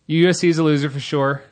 USC 0.08 0.50
is 0.50 0.58
a 0.58 0.64
loser 0.64 0.90
for 0.90 1.00
sure. 1.02 1.44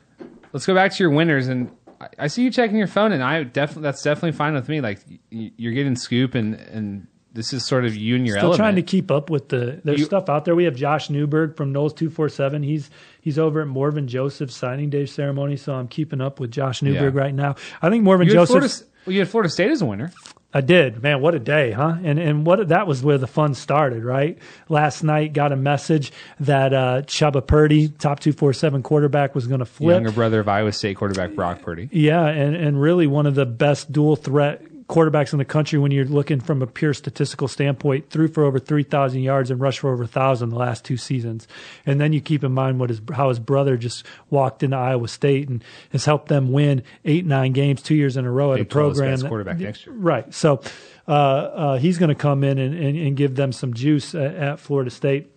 Let's 0.54 0.64
go 0.66 0.74
back 0.74 0.92
to 0.92 1.02
your 1.02 1.10
winners 1.10 1.48
and 1.48 1.70
I 2.18 2.26
see 2.28 2.42
you 2.42 2.50
checking 2.50 2.76
your 2.76 2.86
phone, 2.86 3.12
and 3.12 3.22
I 3.22 3.42
definitely 3.44 3.82
that's 3.82 4.02
definitely 4.02 4.32
fine 4.32 4.54
with 4.54 4.68
me. 4.68 4.80
Like 4.80 5.00
you're 5.30 5.72
getting 5.72 5.96
scoop, 5.96 6.34
and 6.34 6.54
and 6.54 7.06
this 7.32 7.52
is 7.52 7.66
sort 7.66 7.84
of 7.84 7.96
you 7.96 8.14
and 8.16 8.26
your 8.26 8.36
Still 8.36 8.50
element. 8.50 8.58
trying 8.58 8.76
to 8.76 8.82
keep 8.82 9.10
up 9.10 9.28
with 9.28 9.48
the 9.48 9.80
there's 9.84 10.00
you, 10.00 10.04
stuff 10.06 10.28
out 10.28 10.44
there. 10.44 10.54
We 10.54 10.64
have 10.64 10.76
Josh 10.76 11.10
Newberg 11.10 11.56
from 11.56 11.72
Noles 11.72 11.94
two 11.94 12.08
four 12.10 12.28
seven. 12.28 12.62
He's 12.62 12.90
he's 13.20 13.38
over 13.38 13.60
at 13.60 13.66
Morven 13.66 14.06
Joseph's 14.06 14.56
signing 14.56 14.88
day 14.88 15.04
ceremony, 15.04 15.56
so 15.56 15.74
I'm 15.74 15.88
keeping 15.88 16.20
up 16.20 16.40
with 16.40 16.50
Josh 16.50 16.80
Newberg 16.80 17.14
yeah. 17.14 17.20
right 17.20 17.34
now. 17.34 17.56
I 17.82 17.90
think 17.90 18.04
Morven 18.04 18.28
Joseph. 18.28 18.86
Well, 19.04 19.12
you 19.12 19.18
had 19.18 19.28
Florida 19.28 19.50
State 19.50 19.70
as 19.70 19.82
a 19.82 19.86
winner. 19.86 20.12
I 20.56 20.60
did, 20.60 21.02
man. 21.02 21.20
What 21.20 21.34
a 21.34 21.40
day, 21.40 21.72
huh? 21.72 21.96
And 22.04 22.20
and 22.20 22.46
what 22.46 22.68
that 22.68 22.86
was 22.86 23.02
where 23.02 23.18
the 23.18 23.26
fun 23.26 23.54
started, 23.54 24.04
right? 24.04 24.38
Last 24.68 25.02
night, 25.02 25.32
got 25.32 25.50
a 25.50 25.56
message 25.56 26.12
that 26.38 26.72
uh, 26.72 27.02
Chubba 27.02 27.44
Purdy, 27.44 27.88
top 27.88 28.20
two 28.20 28.32
four 28.32 28.52
seven 28.52 28.80
quarterback, 28.80 29.34
was 29.34 29.48
going 29.48 29.58
to 29.58 29.66
flip. 29.66 29.94
Younger 29.94 30.12
brother 30.12 30.38
of 30.38 30.48
Iowa 30.48 30.70
State 30.70 30.96
quarterback 30.96 31.34
Brock 31.34 31.60
Purdy. 31.62 31.88
Yeah, 31.90 32.24
and 32.24 32.54
and 32.54 32.80
really 32.80 33.08
one 33.08 33.26
of 33.26 33.34
the 33.34 33.46
best 33.46 33.90
dual 33.90 34.14
threat 34.14 34.62
quarterbacks 34.88 35.32
in 35.32 35.38
the 35.38 35.44
country 35.44 35.78
when 35.78 35.90
you're 35.90 36.04
looking 36.04 36.40
from 36.40 36.60
a 36.60 36.66
pure 36.66 36.92
statistical 36.92 37.48
standpoint. 37.48 38.10
Threw 38.10 38.28
for 38.28 38.44
over 38.44 38.58
three 38.58 38.82
thousand 38.82 39.22
yards 39.22 39.50
and 39.50 39.60
rushed 39.60 39.80
for 39.80 39.92
over 39.92 40.06
thousand 40.06 40.50
the 40.50 40.56
last 40.56 40.84
two 40.84 40.96
seasons. 40.96 41.48
And 41.86 42.00
then 42.00 42.12
you 42.12 42.20
keep 42.20 42.44
in 42.44 42.52
mind 42.52 42.78
what 42.78 42.90
his 42.90 43.00
how 43.12 43.28
his 43.28 43.38
brother 43.38 43.76
just 43.76 44.04
walked 44.30 44.62
into 44.62 44.76
Iowa 44.76 45.08
State 45.08 45.48
and 45.48 45.64
has 45.92 46.04
helped 46.04 46.28
them 46.28 46.52
win 46.52 46.82
eight 47.04 47.24
nine 47.24 47.52
games 47.52 47.82
two 47.82 47.94
years 47.94 48.16
in 48.16 48.24
a 48.24 48.30
row 48.30 48.52
at 48.52 48.60
a 48.60 48.64
program. 48.64 49.18
that- 49.18 49.28
quarterback 49.28 49.58
next 49.58 49.86
year. 49.86 49.94
Right. 49.94 50.32
So 50.34 50.60
uh, 51.08 51.12
uh, 51.12 51.78
he's 51.78 51.98
going 51.98 52.08
to 52.10 52.14
come 52.14 52.44
in 52.44 52.58
and, 52.58 52.74
and, 52.74 52.96
and 52.96 53.16
give 53.16 53.34
them 53.36 53.52
some 53.52 53.74
juice 53.74 54.14
at, 54.14 54.34
at 54.34 54.60
Florida 54.60 54.90
State. 54.90 55.30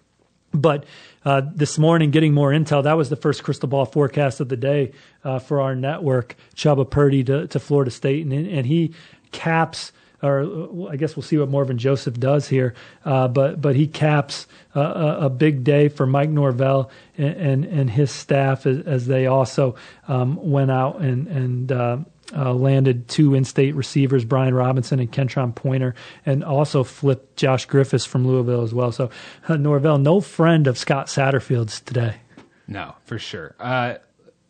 But 0.53 0.85
uh, 1.25 1.41
this 1.53 1.77
morning, 1.77 2.09
getting 2.09 2.33
more 2.33 2.51
intel, 2.51 2.83
that 2.83 2.93
was 2.93 3.09
the 3.09 3.17
first 3.17 3.43
crystal 3.43 3.67
ball 3.67 3.85
forecast 3.85 4.39
of 4.39 4.47
the 4.47 4.55
day 4.55 4.93
uh, 5.25 5.39
for 5.39 5.59
our 5.59 5.75
network, 5.75 6.35
Chubba 6.55 6.89
Purdy 6.89 7.23
to, 7.25 7.47
to 7.47 7.59
Florida 7.59 7.91
State. 7.91 8.25
And, 8.25 8.33
and 8.33 8.65
he 8.65 8.93
caps, 9.31 9.91
or 10.21 10.41
uh, 10.41 10.91
I 10.91 10.95
guess 10.95 11.15
we'll 11.15 11.23
see 11.23 11.37
what 11.37 11.49
Morven 11.49 11.77
Joseph 11.77 12.19
does 12.19 12.47
here, 12.47 12.73
uh, 13.05 13.27
but, 13.27 13.61
but 13.61 13.75
he 13.75 13.87
caps 13.87 14.47
a, 14.73 14.79
a, 14.79 15.25
a 15.25 15.29
big 15.29 15.63
day 15.63 15.89
for 15.89 16.05
Mike 16.05 16.29
Norvell 16.29 16.89
and, 17.17 17.35
and, 17.35 17.65
and 17.65 17.89
his 17.89 18.11
staff 18.11 18.65
as, 18.65 18.79
as 18.87 19.07
they 19.07 19.27
also 19.27 19.75
um, 20.07 20.35
went 20.41 20.71
out 20.71 20.99
and, 21.01 21.27
and 21.27 21.71
uh, 21.71 21.97
uh, 22.35 22.53
landed 22.53 23.07
two 23.07 23.33
in-state 23.33 23.75
receivers, 23.75 24.25
Brian 24.25 24.53
Robinson 24.53 24.99
and 24.99 25.11
Kentron 25.11 25.53
Poitier, 25.53 25.93
and 26.25 26.43
also 26.43 26.83
flipped 26.83 27.37
Josh 27.37 27.65
Griffiths 27.65 28.05
from 28.05 28.27
Louisville 28.27 28.63
as 28.63 28.73
well. 28.73 28.91
So 28.91 29.09
uh, 29.47 29.55
Norvell, 29.55 29.97
no 29.97 30.19
friend 30.19 30.67
of 30.67 30.77
Scott 30.77 31.07
Satterfield's 31.07 31.79
today. 31.81 32.15
No, 32.67 32.95
for 33.05 33.17
sure. 33.17 33.55
Uh, 33.59 33.95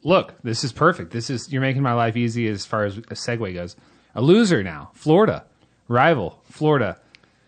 look, 0.03 0.33
this 0.41 0.63
is 0.63 0.71
perfect. 0.71 1.11
This 1.11 1.29
is 1.29 1.51
you're 1.51 1.61
making 1.61 1.83
my 1.83 1.93
life 1.93 2.17
easy 2.17 2.47
as 2.47 2.65
far 2.65 2.85
as 2.85 2.97
a 2.97 3.01
segue 3.01 3.53
goes. 3.53 3.75
A 4.17 4.21
loser 4.21 4.63
now, 4.63 4.89
Florida, 4.95 5.45
rival, 5.87 6.41
Florida. 6.49 6.97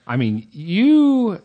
I 0.06 0.18
mean, 0.18 0.48
you, 0.52 1.42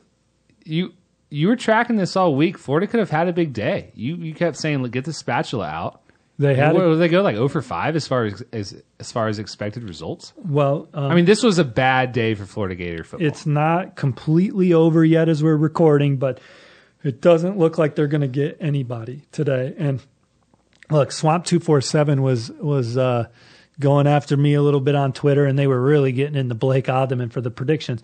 you, 0.67 0.93
you 1.31 1.49
were 1.49 1.57
tracking 1.57 1.97
this 1.97 2.15
all 2.15 2.37
week. 2.37 2.59
Florida 2.59 2.87
could 2.87 3.01
have 3.01 3.09
had 3.09 3.27
a 3.27 3.33
big 3.33 3.55
day. 3.55 3.91
You, 3.95 4.17
you 4.17 4.35
kept 4.35 4.59
saying, 4.59 4.83
"Look, 4.83 4.93
get 4.93 5.07
the 5.07 5.15
spatula 5.15 5.67
out." 5.67 6.03
They 6.39 6.55
had 6.55 6.75
what, 6.75 6.83
did 6.83 6.99
they 6.99 7.09
go 7.09 7.23
like 7.23 7.37
0 7.37 7.49
for 7.49 7.63
five 7.63 7.97
as 7.97 8.07
far 8.07 8.27
as 8.27 8.43
as, 8.53 8.83
as 9.01 9.13
far 9.13 9.29
as 9.29 9.39
expected 9.39 9.85
results? 9.85 10.35
well. 10.37 10.89
Um, 10.93 11.11
I 11.11 11.15
mean, 11.15 11.25
this 11.25 11.43
was 11.43 11.59
a 11.59 11.65
bad 11.65 12.13
day 12.13 12.35
for 12.35 12.45
Florida 12.45 12.75
Gator 12.75 13.05
football. 13.05 13.27
it's 13.27 13.47
not 13.47 13.97
completely 13.97 14.75
over 14.75 15.03
yet 15.03 15.31
as 15.31 15.43
we're 15.43 15.57
recording, 15.57 16.19
but 16.19 16.39
it 17.03 17.23
doesn't 17.23 17.57
look 17.57 17.79
like 17.79 17.95
they're 17.95 18.09
going 18.09 18.21
to 18.21 18.29
get 18.29 18.59
anybody 18.61 19.23
today. 19.33 19.75
And 19.79 20.03
look, 20.91 21.13
Swamp 21.13 21.47
two 21.47 21.61
four 21.61 21.81
seven 21.81 22.21
was 22.21 22.51
was 22.51 22.99
uh, 22.99 23.29
going 23.81 24.07
after 24.07 24.37
me 24.37 24.55
a 24.55 24.63
little 24.63 24.81
bit 24.81 24.95
on 24.95 25.13
Twitter, 25.13 25.45
and 25.45 25.59
they 25.59 25.67
were 25.67 25.81
really 25.81 26.13
getting 26.13 26.37
into 26.37 26.55
Blake 26.55 26.89
Alderman 26.89 27.31
for 27.31 27.41
the 27.41 27.51
predictions. 27.51 28.03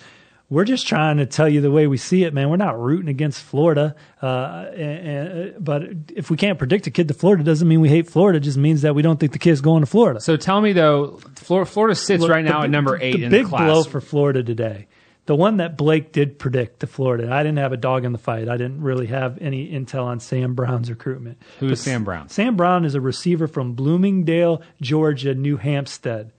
We're 0.48 0.64
just 0.64 0.88
trying 0.88 1.18
to 1.18 1.26
tell 1.26 1.48
you 1.48 1.60
the 1.60 1.70
way 1.70 1.86
we 1.86 1.96
see 1.96 2.24
it, 2.24 2.34
man. 2.34 2.50
We're 2.50 2.56
not 2.56 2.76
rooting 2.80 3.08
against 3.08 3.40
Florida, 3.40 3.94
uh, 4.20 4.66
and, 4.74 5.08
and, 5.08 5.64
but 5.64 5.84
if 6.16 6.28
we 6.28 6.36
can't 6.36 6.58
predict 6.58 6.88
a 6.88 6.90
kid 6.90 7.06
to 7.06 7.14
Florida, 7.14 7.44
doesn't 7.44 7.68
mean 7.68 7.80
we 7.80 7.88
hate 7.88 8.10
Florida. 8.10 8.38
It 8.38 8.40
just 8.40 8.58
means 8.58 8.82
that 8.82 8.96
we 8.96 9.02
don't 9.02 9.20
think 9.20 9.30
the 9.30 9.38
kid's 9.38 9.60
going 9.60 9.82
to 9.82 9.86
Florida. 9.86 10.20
so 10.20 10.36
tell 10.36 10.60
me 10.60 10.72
though, 10.72 11.20
Florida, 11.36 11.70
Florida 11.70 11.94
sits 11.94 12.22
Look, 12.22 12.30
right 12.32 12.44
now 12.44 12.58
the- 12.60 12.64
at 12.64 12.70
number 12.70 12.98
eight 13.00 13.16
The 13.18 13.24
in 13.26 13.30
big 13.30 13.44
the 13.44 13.48
class. 13.50 13.64
blow 13.70 13.82
for 13.84 14.00
Florida 14.00 14.42
today. 14.42 14.88
The 15.30 15.36
one 15.36 15.58
that 15.58 15.76
Blake 15.76 16.10
did 16.10 16.40
predict 16.40 16.80
to 16.80 16.88
Florida. 16.88 17.32
I 17.32 17.44
didn't 17.44 17.58
have 17.58 17.72
a 17.72 17.76
dog 17.76 18.04
in 18.04 18.10
the 18.10 18.18
fight. 18.18 18.48
I 18.48 18.56
didn't 18.56 18.82
really 18.82 19.06
have 19.06 19.38
any 19.40 19.70
intel 19.70 20.02
on 20.02 20.18
Sam 20.18 20.56
Brown's 20.56 20.90
recruitment. 20.90 21.38
Who 21.60 21.68
But 21.68 21.74
is 21.74 21.80
Sam 21.80 22.02
Brown? 22.02 22.28
Sam 22.28 22.56
Brown 22.56 22.84
is 22.84 22.96
a 22.96 23.00
receiver 23.00 23.46
from 23.46 23.74
Bloomingdale, 23.74 24.60
Georgia, 24.80 25.32
New 25.32 25.56
Hampstead, 25.56 26.32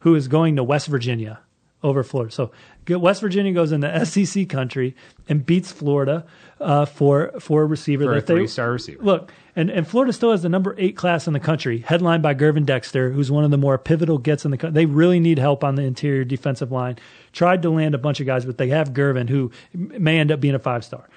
who 0.00 0.16
is 0.16 0.26
going 0.26 0.56
to 0.56 0.64
West 0.64 0.88
Virginia 0.88 1.38
over 1.84 2.02
Florida. 2.02 2.32
So 2.32 2.50
West 2.88 3.20
Virginia 3.20 3.52
goes 3.52 3.70
into 3.70 4.04
SEC 4.04 4.48
country 4.48 4.96
and 5.28 5.46
beats 5.46 5.70
Florida 5.70 6.26
uh, 6.60 6.84
for 6.84 7.38
for 7.38 7.62
a 7.62 7.66
receiver 7.66 8.06
for 8.06 8.10
a 8.10 8.14
that 8.16 8.26
they 8.26 8.34
three-star 8.34 8.72
receiver. 8.72 9.04
Look, 9.04 9.32
and, 9.54 9.70
and 9.70 9.86
Florida 9.86 10.12
still 10.12 10.30
has 10.30 10.42
the 10.42 10.48
number 10.48 10.74
eight 10.78 10.96
class 10.96 11.26
in 11.26 11.34
the 11.34 11.40
country, 11.40 11.78
headlined 11.78 12.22
by 12.22 12.34
Gervin 12.34 12.64
Dexter, 12.64 13.10
who's 13.10 13.30
one 13.30 13.44
of 13.44 13.50
the 13.50 13.58
more 13.58 13.76
pivotal 13.76 14.18
gets 14.18 14.44
in 14.44 14.50
the 14.50 14.56
country. 14.56 14.74
They 14.74 14.86
really 14.86 15.20
need 15.20 15.38
help 15.38 15.62
on 15.62 15.74
the 15.74 15.82
interior 15.82 16.24
defensive 16.24 16.72
line. 16.72 16.98
Tried 17.32 17.62
to 17.62 17.70
land 17.70 17.94
a 17.94 17.98
bunch 17.98 18.20
of 18.20 18.26
guys, 18.26 18.46
but 18.46 18.56
they 18.56 18.68
have 18.68 18.94
Gervin, 18.94 19.28
who 19.28 19.50
may 19.74 20.18
end 20.18 20.32
up 20.32 20.40
being 20.40 20.54
a 20.54 20.58
five 20.58 20.84
star. 20.84 21.08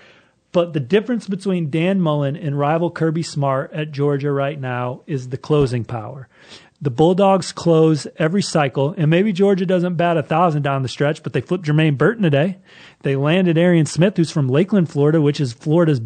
But 0.52 0.74
the 0.74 0.80
difference 0.80 1.28
between 1.28 1.70
Dan 1.70 2.00
Mullen 2.00 2.38
and 2.38 2.58
rival 2.58 2.90
Kirby 2.90 3.24
Smart 3.24 3.74
at 3.74 3.92
Georgia 3.92 4.32
right 4.32 4.60
now 4.60 5.02
is 5.06 5.30
the 5.30 5.38
closing 5.38 5.84
power. 5.84 6.28
The 6.82 6.92
Bulldogs 6.92 7.52
close 7.52 8.06
every 8.18 8.42
cycle, 8.42 8.94
and 8.98 9.10
maybe 9.10 9.32
Georgia 9.32 9.66
doesn't 9.66 9.96
bat 9.96 10.18
a 10.18 10.24
thousand 10.24 10.62
down 10.62 10.82
the 10.82 10.90
stretch, 10.90 11.24
but 11.24 11.34
they 11.34 11.42
flipped 11.42 11.66
Jermaine 11.66 11.98
Burton 11.98 12.24
today. 12.24 12.58
They 13.02 13.16
landed 13.16 13.58
Arian 13.58 13.86
Smith, 13.86 14.18
who's 14.18 14.32
from 14.32 14.50
Lakeland, 14.50 14.90
Florida, 14.90 15.22
which 15.22 15.40
is 15.40 15.54
Florida's 15.54 16.02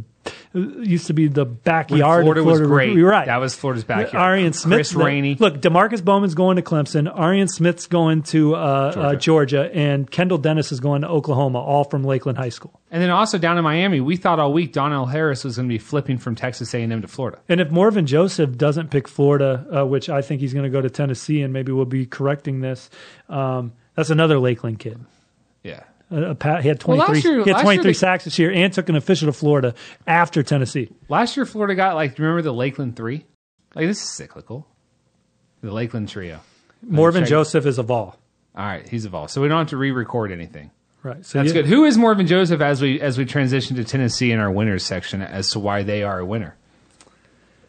used 0.54 1.08
to 1.08 1.14
be 1.14 1.28
the 1.28 1.46
backyard. 1.46 2.24
Florida 2.24 2.42
of 2.42 2.48
was 2.48 2.62
great. 2.62 2.96
You're 2.96 3.10
right. 3.10 3.28
That 3.28 3.38
was 3.38 3.56
Florida's 3.56 3.84
backyard. 3.84 4.16
Arian 4.16 4.54
Smith, 4.54 4.78
Chris 4.78 4.94
Rainey. 4.94 5.36
Look, 5.36 5.62
Demarcus 5.62 6.04
Bowman's 6.04 6.34
going 6.34 6.56
to 6.56 6.64
Clemson. 6.64 7.08
Arian 7.20 7.48
Smith's 7.48 7.86
going 7.86 8.24
to 8.24 8.56
uh, 8.56 8.92
Georgia. 8.92 9.08
Uh, 9.08 9.16
Georgia, 9.16 9.72
and 9.74 10.10
Kendall 10.10 10.40
Dennis 10.40 10.72
is 10.72 10.80
going 10.80 11.02
to 11.02 11.08
Oklahoma, 11.08 11.60
all 11.60 11.84
from 11.84 12.04
Lakeland 12.04 12.38
High 12.38 12.50
School. 12.50 12.80
And 12.90 13.02
then 13.02 13.12
also 13.12 13.38
down 13.38 13.58
in 13.58 13.64
Miami, 13.64 14.00
we 14.02 14.16
thought 14.16 14.40
all 14.40 14.52
week 14.52 14.74
Donnell 14.74 15.06
Harris 15.06 15.44
was 15.44 15.58
going 15.58 15.68
to 15.70 15.74
be 15.74 15.78
flipping 15.78 16.18
from 16.18 16.36
Texas 16.36 16.74
A&M 16.74 17.02
to 17.02 17.08
Florida. 17.08 17.40
And 17.48 17.62
if 17.62 17.70
Morven 17.70 18.08
Joseph 18.08 18.58
doesn't 18.58 18.90
pick 18.90 19.08
Florida, 19.08 19.66
uh, 19.72 19.86
which 19.86 20.10
I 20.10 20.24
think 20.24 20.42
he's 20.42 20.54
going 20.54 20.64
to 20.64 20.70
go 20.70 20.82
to 20.82 20.90
Tennessee, 20.90 21.44
and 21.44 21.54
maybe 21.54 21.72
we'll 21.72 21.86
be 21.86 22.08
correcting 22.08 22.62
this, 22.62 22.90
um, 23.30 23.74
that's 23.94 24.10
another 24.10 24.40
Lakeland 24.40 24.80
kid. 24.80 25.00
Yeah. 25.62 25.84
A, 26.12 26.36
a 26.40 26.62
he 26.62 26.68
had 26.68 26.80
23, 26.80 26.98
last 27.16 27.24
year- 27.26 27.44
he 27.44 27.52
had 27.52 27.62
23 27.62 27.74
year 27.74 27.84
they- 27.84 27.94
sacks 27.94 28.24
this 28.26 28.40
year 28.40 28.52
and 28.52 28.74
took 28.74 28.90
an 28.90 28.96
official 28.96 29.28
to 29.28 29.34
Florida 29.34 29.76
after 30.08 30.42
Tennessee. 30.44 30.90
Last 31.08 31.38
year, 31.38 31.46
Florida 31.46 31.76
got 31.76 31.96
like, 31.96 32.18
remember 32.18 32.42
the 32.42 32.54
Lakeland 32.54 32.96
three? 32.96 33.26
Like 33.76 33.86
this 33.88 34.02
is 34.02 34.10
cyclical. 34.10 34.68
The 35.62 35.72
Lakeland 35.72 36.10
trio. 36.10 36.40
Morven 36.82 37.26
Joseph 37.26 37.66
is 37.66 37.78
a 37.78 37.84
vol. 37.84 38.18
All 38.56 38.66
right, 38.66 38.88
he's 38.88 39.06
evolved, 39.06 39.32
so 39.32 39.42
we 39.42 39.48
don't 39.48 39.60
have 39.60 39.68
to 39.70 39.78
re-record 39.78 40.32
anything. 40.32 40.72
Right. 41.04 41.26
So 41.26 41.40
That's 41.40 41.50
you- 41.50 41.62
good. 41.62 41.66
Who 41.68 41.86
is 41.86 41.98
Morven 41.98 42.28
Joseph 42.28 42.60
as 42.62 42.82
we 42.82 43.00
as 43.00 43.18
we 43.18 43.26
transition 43.26 43.76
to 43.78 43.84
Tennessee 43.84 44.32
in 44.32 44.40
our 44.40 44.52
winners 44.52 44.84
section 44.84 45.22
as 45.22 45.50
to 45.52 45.60
why 45.60 45.84
they 45.84 46.04
are 46.04 46.20
a 46.20 46.26
winner? 46.26 46.56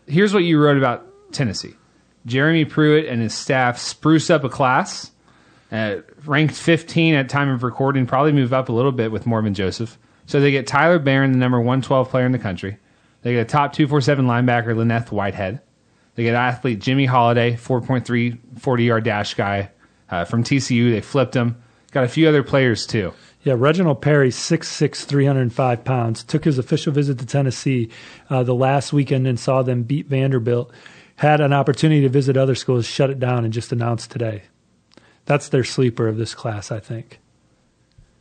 Here's 0.07 0.35
what 0.35 0.43
you 0.45 0.59
wrote 0.61 0.79
about 0.79 1.07
Tennessee. 1.33 1.75
Jeremy 2.27 2.65
Pruitt 2.65 3.07
and 3.07 3.23
his 3.23 3.35
staff 3.35 3.79
spruce 3.79 4.31
up 4.31 4.43
a 4.45 4.49
class, 4.49 5.11
uh, 5.73 5.97
ranked 6.25 6.55
15 6.55 7.15
at 7.15 7.29
time 7.29 7.49
of 7.49 7.63
recording, 7.63 8.07
probably 8.07 8.33
move 8.33 8.53
up 8.53 8.69
a 8.69 8.73
little 8.73 8.93
bit 8.93 9.13
with 9.13 9.27
Morven 9.27 9.55
Joseph. 9.55 9.99
So 10.27 10.41
they 10.41 10.51
get 10.51 10.67
Tyler 10.67 10.99
Baron, 10.99 11.33
the 11.33 11.39
number 11.39 11.59
112 11.59 12.09
player 12.09 12.27
in 12.27 12.33
the 12.33 12.39
country. 12.39 12.79
They 13.23 13.33
get 13.33 13.41
a 13.41 13.45
top 13.45 13.73
247 13.73 14.27
linebacker, 14.27 14.75
Lyneth 14.75 15.11
Whitehead. 15.11 15.61
They 16.15 16.25
get 16.25 16.35
athlete 16.35 16.81
Jimmy 16.81 17.07
Holiday, 17.07 17.55
4.3 17.55 18.39
40 18.59 18.85
yard 18.85 19.05
dash 19.05 19.35
guy 19.35 19.71
uh, 20.11 20.25
from 20.25 20.43
TCU. 20.43 20.91
They 20.93 21.01
flipped 21.01 21.35
him. 21.35 21.63
Got 21.93 22.05
a 22.05 22.09
few 22.09 22.29
other 22.29 22.43
players 22.43 22.87
too. 22.87 23.13
Yeah, 23.43 23.55
Reginald 23.57 24.03
Perry, 24.03 24.29
6'6", 24.29 25.05
305 25.05 25.85
pounds, 25.85 26.23
took 26.23 26.45
his 26.45 26.59
official 26.59 26.93
visit 26.93 27.19
to 27.21 27.27
Tennessee 27.27 27.89
uh, 28.29 28.43
the 28.43 28.55
last 28.55 28.93
weekend 28.93 29.27
and 29.27 29.41
saw 29.41 29.63
them 29.63 29.83
beat 29.83 30.07
Vanderbilt. 30.07 30.71
Had 31.17 31.41
an 31.41 31.55
opportunity 31.55 32.03
to 32.03 32.11
visit 32.11 32.37
other 32.37 32.55
schools, 32.55 32.87
shut 32.87 33.09
it 33.09 33.19
down, 33.19 33.45
and 33.45 33.53
just 33.53 33.73
announced 33.73 34.11
today. 34.11 34.43
That's 35.27 35.49
their 35.49 35.65
sleeper 35.65 36.09
of 36.09 36.17
this 36.17 36.35
class, 36.35 36.71
I 36.73 36.81
think. 36.81 37.19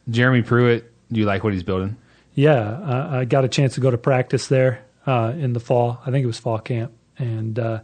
Jeremy 0.09 0.41
Pruitt, 0.41 0.91
do 1.11 1.19
you 1.19 1.25
like 1.25 1.43
what 1.43 1.53
he's 1.53 1.63
building? 1.63 1.97
Yeah, 2.35 2.59
uh, 2.59 3.07
I 3.11 3.25
got 3.25 3.43
a 3.45 3.47
chance 3.49 3.73
to 3.75 3.81
go 3.81 3.91
to 3.91 3.97
practice 3.97 4.47
there 4.47 4.83
uh, 5.05 5.33
in 5.37 5.53
the 5.53 5.59
fall. 5.59 6.01
I 6.05 6.11
think 6.11 6.23
it 6.23 6.27
was 6.27 6.39
fall 6.39 6.59
camp, 6.59 6.91
and 7.17 7.57
uh, 7.59 7.81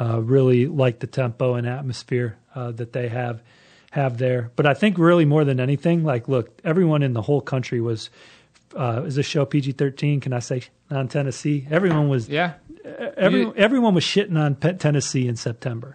uh, 0.00 0.20
really 0.20 0.66
liked 0.66 1.00
the 1.00 1.06
tempo 1.06 1.54
and 1.54 1.66
atmosphere 1.66 2.36
uh, 2.54 2.72
that 2.72 2.92
they 2.92 3.08
have 3.08 3.42
have 3.90 4.16
there. 4.16 4.50
But 4.56 4.64
I 4.66 4.72
think 4.74 4.96
really 4.96 5.26
more 5.26 5.44
than 5.44 5.60
anything, 5.60 6.02
like, 6.04 6.26
look, 6.26 6.58
everyone 6.64 7.02
in 7.02 7.12
the 7.12 7.22
whole 7.22 7.40
country 7.40 7.80
was. 7.80 8.10
Uh, 8.74 9.02
is 9.04 9.16
this 9.16 9.26
show 9.26 9.44
PG 9.44 9.72
thirteen? 9.72 10.18
Can 10.20 10.32
I 10.32 10.38
say 10.38 10.62
on 10.90 11.06
Tennessee? 11.08 11.66
Everyone 11.70 12.08
was 12.08 12.26
Yeah. 12.30 12.54
every, 13.18 13.40
You- 13.40 13.54
everyone 13.54 13.94
was 13.94 14.02
shitting 14.04 14.38
on 14.38 14.54
Tennessee 14.78 15.28
in 15.28 15.36
September. 15.36 15.94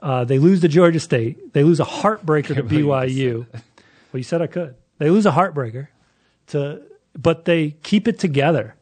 Uh, 0.00 0.24
they 0.24 0.38
lose 0.38 0.60
to 0.60 0.68
Georgia 0.68 1.00
State. 1.00 1.52
They 1.52 1.64
lose 1.64 1.80
a 1.80 1.84
heartbreaker 1.84 2.48
to 2.48 2.54
Can't 2.54 2.68
believe 2.68 3.10
you 3.10 3.46
BYU. 3.46 3.46
Well, 3.52 4.18
you 4.18 4.22
said 4.22 4.42
I 4.42 4.46
could. 4.46 4.74
They 4.98 5.10
lose 5.10 5.26
a 5.26 5.32
heartbreaker 5.32 5.88
to, 6.48 6.82
but 7.14 7.44
they 7.44 7.72
keep 7.82 8.08
it 8.08 8.18
together. 8.18 8.74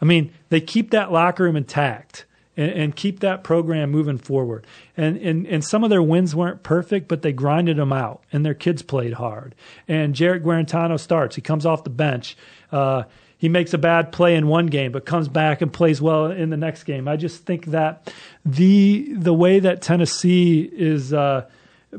I 0.00 0.04
mean, 0.04 0.32
they 0.50 0.60
keep 0.60 0.90
that 0.90 1.12
locker 1.12 1.44
room 1.44 1.56
intact 1.56 2.26
and, 2.56 2.70
and 2.70 2.96
keep 2.96 3.20
that 3.20 3.42
program 3.42 3.90
moving 3.90 4.18
forward. 4.18 4.66
And, 4.96 5.16
and 5.18 5.46
and 5.46 5.64
some 5.64 5.84
of 5.84 5.90
their 5.90 6.02
wins 6.02 6.34
weren't 6.34 6.62
perfect, 6.62 7.08
but 7.08 7.22
they 7.22 7.32
grinded 7.32 7.76
them 7.76 7.92
out, 7.92 8.22
and 8.32 8.44
their 8.44 8.54
kids 8.54 8.82
played 8.82 9.14
hard. 9.14 9.54
And 9.88 10.14
Jarrett 10.14 10.44
Guarantano 10.44 10.98
starts. 10.98 11.36
He 11.36 11.42
comes 11.42 11.66
off 11.66 11.84
the 11.84 11.90
bench. 11.90 12.36
Uh, 12.70 13.04
he 13.44 13.50
makes 13.50 13.74
a 13.74 13.78
bad 13.78 14.10
play 14.10 14.36
in 14.36 14.48
one 14.48 14.68
game, 14.68 14.90
but 14.90 15.04
comes 15.04 15.28
back 15.28 15.60
and 15.60 15.70
plays 15.70 16.00
well 16.00 16.30
in 16.30 16.48
the 16.48 16.56
next 16.56 16.84
game. 16.84 17.06
I 17.06 17.18
just 17.18 17.44
think 17.44 17.66
that 17.66 18.10
the 18.42 19.12
the 19.12 19.34
way 19.34 19.60
that 19.60 19.82
Tennessee 19.82 20.62
is. 20.62 21.12
Uh, 21.12 21.46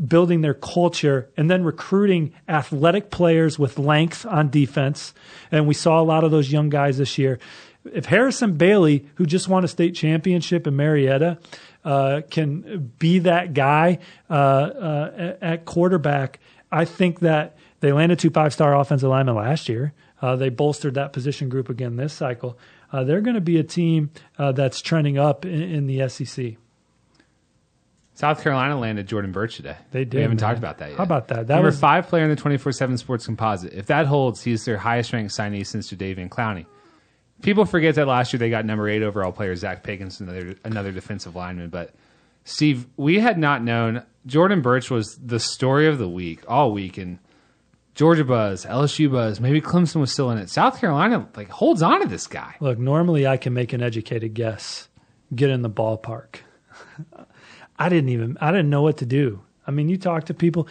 building 0.10 0.42
their 0.42 0.54
culture, 0.54 1.30
and 1.38 1.50
then 1.50 1.64
recruiting 1.64 2.34
athletic 2.50 3.12
players 3.12 3.58
with 3.58 3.80
length 3.80 4.26
on 4.26 4.50
defense. 4.50 5.14
And 5.54 5.66
we 5.68 5.74
saw 5.74 6.02
a 6.02 6.04
lot 6.04 6.26
of 6.26 6.32
those 6.32 6.52
young 6.52 6.68
guys 6.68 6.98
this 6.98 7.18
year. 7.18 7.40
If 7.86 8.08
Harrison 8.08 8.58
Bailey, 8.58 9.06
who 9.16 9.26
just 9.26 9.48
won 9.48 9.64
a 9.64 9.70
state 9.70 9.96
championship 9.96 10.68
in 10.68 10.76
Marietta, 10.76 11.38
uh, 11.86 12.24
can 12.30 12.92
be 13.00 13.20
that 13.20 13.54
guy 13.54 14.00
uh, 14.30 14.34
uh, 14.34 15.38
at 15.42 15.64
quarterback, 15.64 16.40
I 16.74 16.84
think 16.84 17.22
that 17.22 17.56
they 17.80 17.94
landed 17.94 18.20
two 18.20 18.32
five 18.32 18.52
star 18.52 18.76
offensive 18.76 19.10
linemen 19.10 19.36
last 19.36 19.70
year. 19.70 19.94
Uh, 20.26 20.36
they 20.36 20.50
bolstered 20.50 20.96
that 20.96 21.14
position 21.14 21.50
group 21.50 21.70
again 21.70 21.98
this 21.98 22.12
cycle. 22.12 22.58
Uh, 22.92 23.04
they're 23.04 23.22
going 23.22 23.36
to 23.36 23.42
be 23.42 23.60
a 23.60 23.64
team 23.64 24.10
uh, 24.40 24.52
that's 24.52 24.82
trending 24.82 25.20
up 25.20 25.46
in, 25.46 25.62
in, 25.62 25.86
the 25.86 26.10
SEC. 26.10 26.56
South 28.16 28.42
Carolina 28.42 28.80
landed 28.80 29.08
Jordan 29.08 29.32
Burch 29.32 29.58
today. 29.58 29.76
They 29.92 30.04
did. 30.04 30.16
We 30.16 30.22
haven't 30.24 30.42
man. 30.42 30.50
talked 30.50 30.58
about 30.58 30.80
that 30.80 30.90
yet. 30.90 30.98
How 30.98 31.04
about 31.04 31.28
that? 31.28 31.46
That 31.46 31.54
Number 31.54 31.68
was 31.68 31.80
five 31.80 32.08
player 32.08 32.24
in 32.24 32.32
the 32.32 32.36
twenty 32.36 32.58
four 32.58 32.72
seven 32.72 32.98
Sports 32.98 33.28
Composite. 33.28 33.74
If 33.74 33.86
that 33.86 34.08
holds, 34.08 34.42
he's 34.42 34.66
their 34.66 34.78
highest 34.78 35.14
ranked 35.14 35.32
signee 35.32 35.64
since 35.64 35.94
Jadeveon 35.94 36.30
Clowney. 36.30 36.66
People 37.44 37.66
forget 37.66 37.94
that 37.94 38.08
last 38.08 38.34
year 38.34 38.40
they 38.40 38.50
got 38.50 38.66
number 38.66 38.90
eight 38.90 39.04
overall 39.04 39.32
player 39.32 39.54
Zacch 39.54 39.84
Pickens, 39.84 40.20
another 40.22 40.56
another 40.64 40.92
defensive 40.92 41.36
lineman. 41.36 41.70
But 41.70 41.94
Steve, 42.46 42.88
we 42.98 43.20
had 43.20 43.38
not 43.38 43.62
known 43.62 44.02
Jordan 44.26 44.64
Burch 44.64 44.90
was 44.90 45.20
the 45.24 45.40
story 45.40 45.86
of 45.86 46.00
the 46.00 46.10
week 46.10 46.42
all 46.48 46.72
week, 46.72 46.98
and 46.98 47.20
Georgia 47.96 48.26
buzz, 48.26 48.66
LSU 48.66 49.10
buzz, 49.10 49.40
maybe 49.40 49.62
Clemson 49.62 50.02
was 50.02 50.12
still 50.12 50.30
in 50.30 50.38
it. 50.38 50.50
South 50.50 50.80
Carolina 50.80 51.28
like 51.36 51.50
holds 51.50 51.82
on 51.82 52.02
to 52.02 52.08
this 52.08 52.28
guy. 52.28 52.56
Look, 52.60 52.78
normally 52.78 53.26
I 53.26 53.38
can 53.38 53.54
make 53.54 53.72
an 53.72 53.82
educated 53.82 54.34
guess, 54.34 54.90
get 55.34 55.50
in 55.50 55.62
the 55.62 55.70
ballpark. 55.70 56.40
I 57.80 57.90
didn't 57.90 58.10
even 58.10 58.38
I 58.42 58.52
didn't 58.52 58.70
know 58.70 58.82
what 58.82 58.98
to 58.98 59.06
do. 59.06 59.42
I 59.66 59.72
mean, 59.72 59.88
you 59.88 59.98
talk 59.98 60.26
to 60.26 60.34
people, 60.34 60.68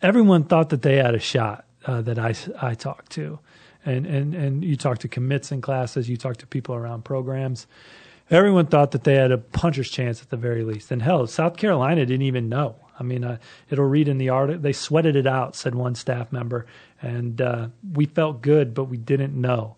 everyone 0.00 0.44
thought 0.44 0.70
that 0.70 0.82
they 0.82 0.96
had 0.96 1.14
a 1.14 1.18
shot 1.18 1.64
uh, 1.86 2.02
that 2.02 2.18
I 2.20 2.34
I 2.62 2.74
talked 2.74 3.10
to, 3.12 3.40
and 3.84 4.06
and 4.06 4.32
and 4.34 4.64
you 4.64 4.76
talk 4.76 4.98
to 4.98 5.08
commits 5.08 5.50
in 5.50 5.60
classes, 5.60 6.08
you 6.08 6.16
talk 6.16 6.36
to 6.38 6.46
people 6.46 6.76
around 6.76 7.04
programs. 7.04 7.66
Everyone 8.30 8.66
thought 8.66 8.92
that 8.92 9.04
they 9.04 9.14
had 9.14 9.32
a 9.32 9.38
puncher's 9.38 9.90
chance 9.90 10.22
at 10.22 10.28
the 10.28 10.36
very 10.36 10.62
least. 10.62 10.90
And 10.90 11.00
hell, 11.00 11.26
South 11.26 11.56
Carolina 11.56 12.04
didn't 12.04 12.26
even 12.26 12.48
know. 12.48 12.76
I 12.98 13.02
mean, 13.02 13.24
uh, 13.24 13.38
it'll 13.70 13.84
read 13.84 14.08
in 14.08 14.18
the 14.18 14.30
article. 14.30 14.60
They 14.60 14.72
sweated 14.72 15.16
it 15.16 15.26
out, 15.26 15.54
said 15.54 15.74
one 15.74 15.94
staff 15.94 16.32
member, 16.32 16.66
and 17.00 17.40
uh, 17.40 17.68
we 17.92 18.06
felt 18.06 18.42
good, 18.42 18.74
but 18.74 18.84
we 18.84 18.96
didn't 18.96 19.38
know. 19.38 19.76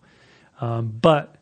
Um, 0.59 0.87
but 1.01 1.35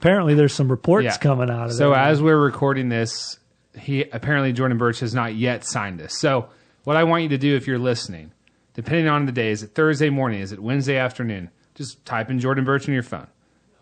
apparently, 0.00 0.34
there's 0.34 0.54
some 0.54 0.70
reports 0.70 1.04
yeah. 1.04 1.16
coming 1.18 1.50
out 1.50 1.66
of 1.66 1.72
so 1.72 1.90
there. 1.90 1.94
So 1.94 1.94
as 1.94 2.22
we're 2.22 2.38
recording 2.38 2.88
this, 2.88 3.38
he 3.78 4.02
apparently 4.02 4.52
Jordan 4.52 4.78
Burch 4.78 5.00
has 5.00 5.14
not 5.14 5.34
yet 5.34 5.64
signed 5.64 6.00
this. 6.00 6.18
So 6.18 6.48
what 6.84 6.96
I 6.96 7.04
want 7.04 7.22
you 7.22 7.28
to 7.30 7.38
do, 7.38 7.56
if 7.56 7.66
you're 7.66 7.78
listening, 7.78 8.32
depending 8.74 9.08
on 9.08 9.26
the 9.26 9.32
day, 9.32 9.50
is 9.50 9.62
it 9.62 9.74
Thursday 9.74 10.10
morning? 10.10 10.40
Is 10.40 10.52
it 10.52 10.60
Wednesday 10.60 10.96
afternoon? 10.96 11.50
Just 11.74 12.04
type 12.04 12.30
in 12.30 12.38
Jordan 12.38 12.64
Burch 12.64 12.88
on 12.88 12.94
your 12.94 13.02
phone. 13.02 13.26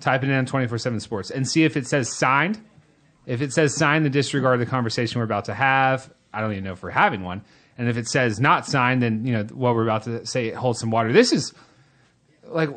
Type 0.01 0.23
it 0.23 0.29
in 0.29 0.35
on 0.35 0.47
24 0.47 0.79
7 0.79 1.01
Sports 1.01 1.31
and 1.31 1.49
see 1.49 1.65
if 1.65 1.77
it 1.77 1.87
says 1.87 2.13
signed. 2.13 2.63
If 3.27 3.43
it 3.43 3.53
says 3.53 3.75
signed, 3.75 4.05
then 4.05 4.13
disregard 4.13 4.61
the 4.61 4.67
conversation 4.67 5.19
we're 5.19 5.25
about 5.25 5.47
to 5.47 5.55
have. 5.55 6.13
I 6.39 6.41
don't 6.41 6.53
even 6.53 6.63
know 6.63 6.73
if 6.73 6.85
we're 6.85 6.91
having 6.91 7.25
one. 7.25 7.43
And 7.77 7.89
if 7.89 7.97
it 7.97 8.07
says 8.07 8.39
not 8.39 8.65
signed, 8.65 9.03
then 9.03 9.27
you 9.27 9.33
know 9.33 9.43
what 9.53 9.75
we're 9.75 9.83
about 9.83 10.05
to 10.05 10.25
say 10.25 10.53
holds 10.53 10.79
some 10.79 10.93
water. 10.93 11.13
This 11.13 11.33
is 11.33 11.53
like 12.45 12.71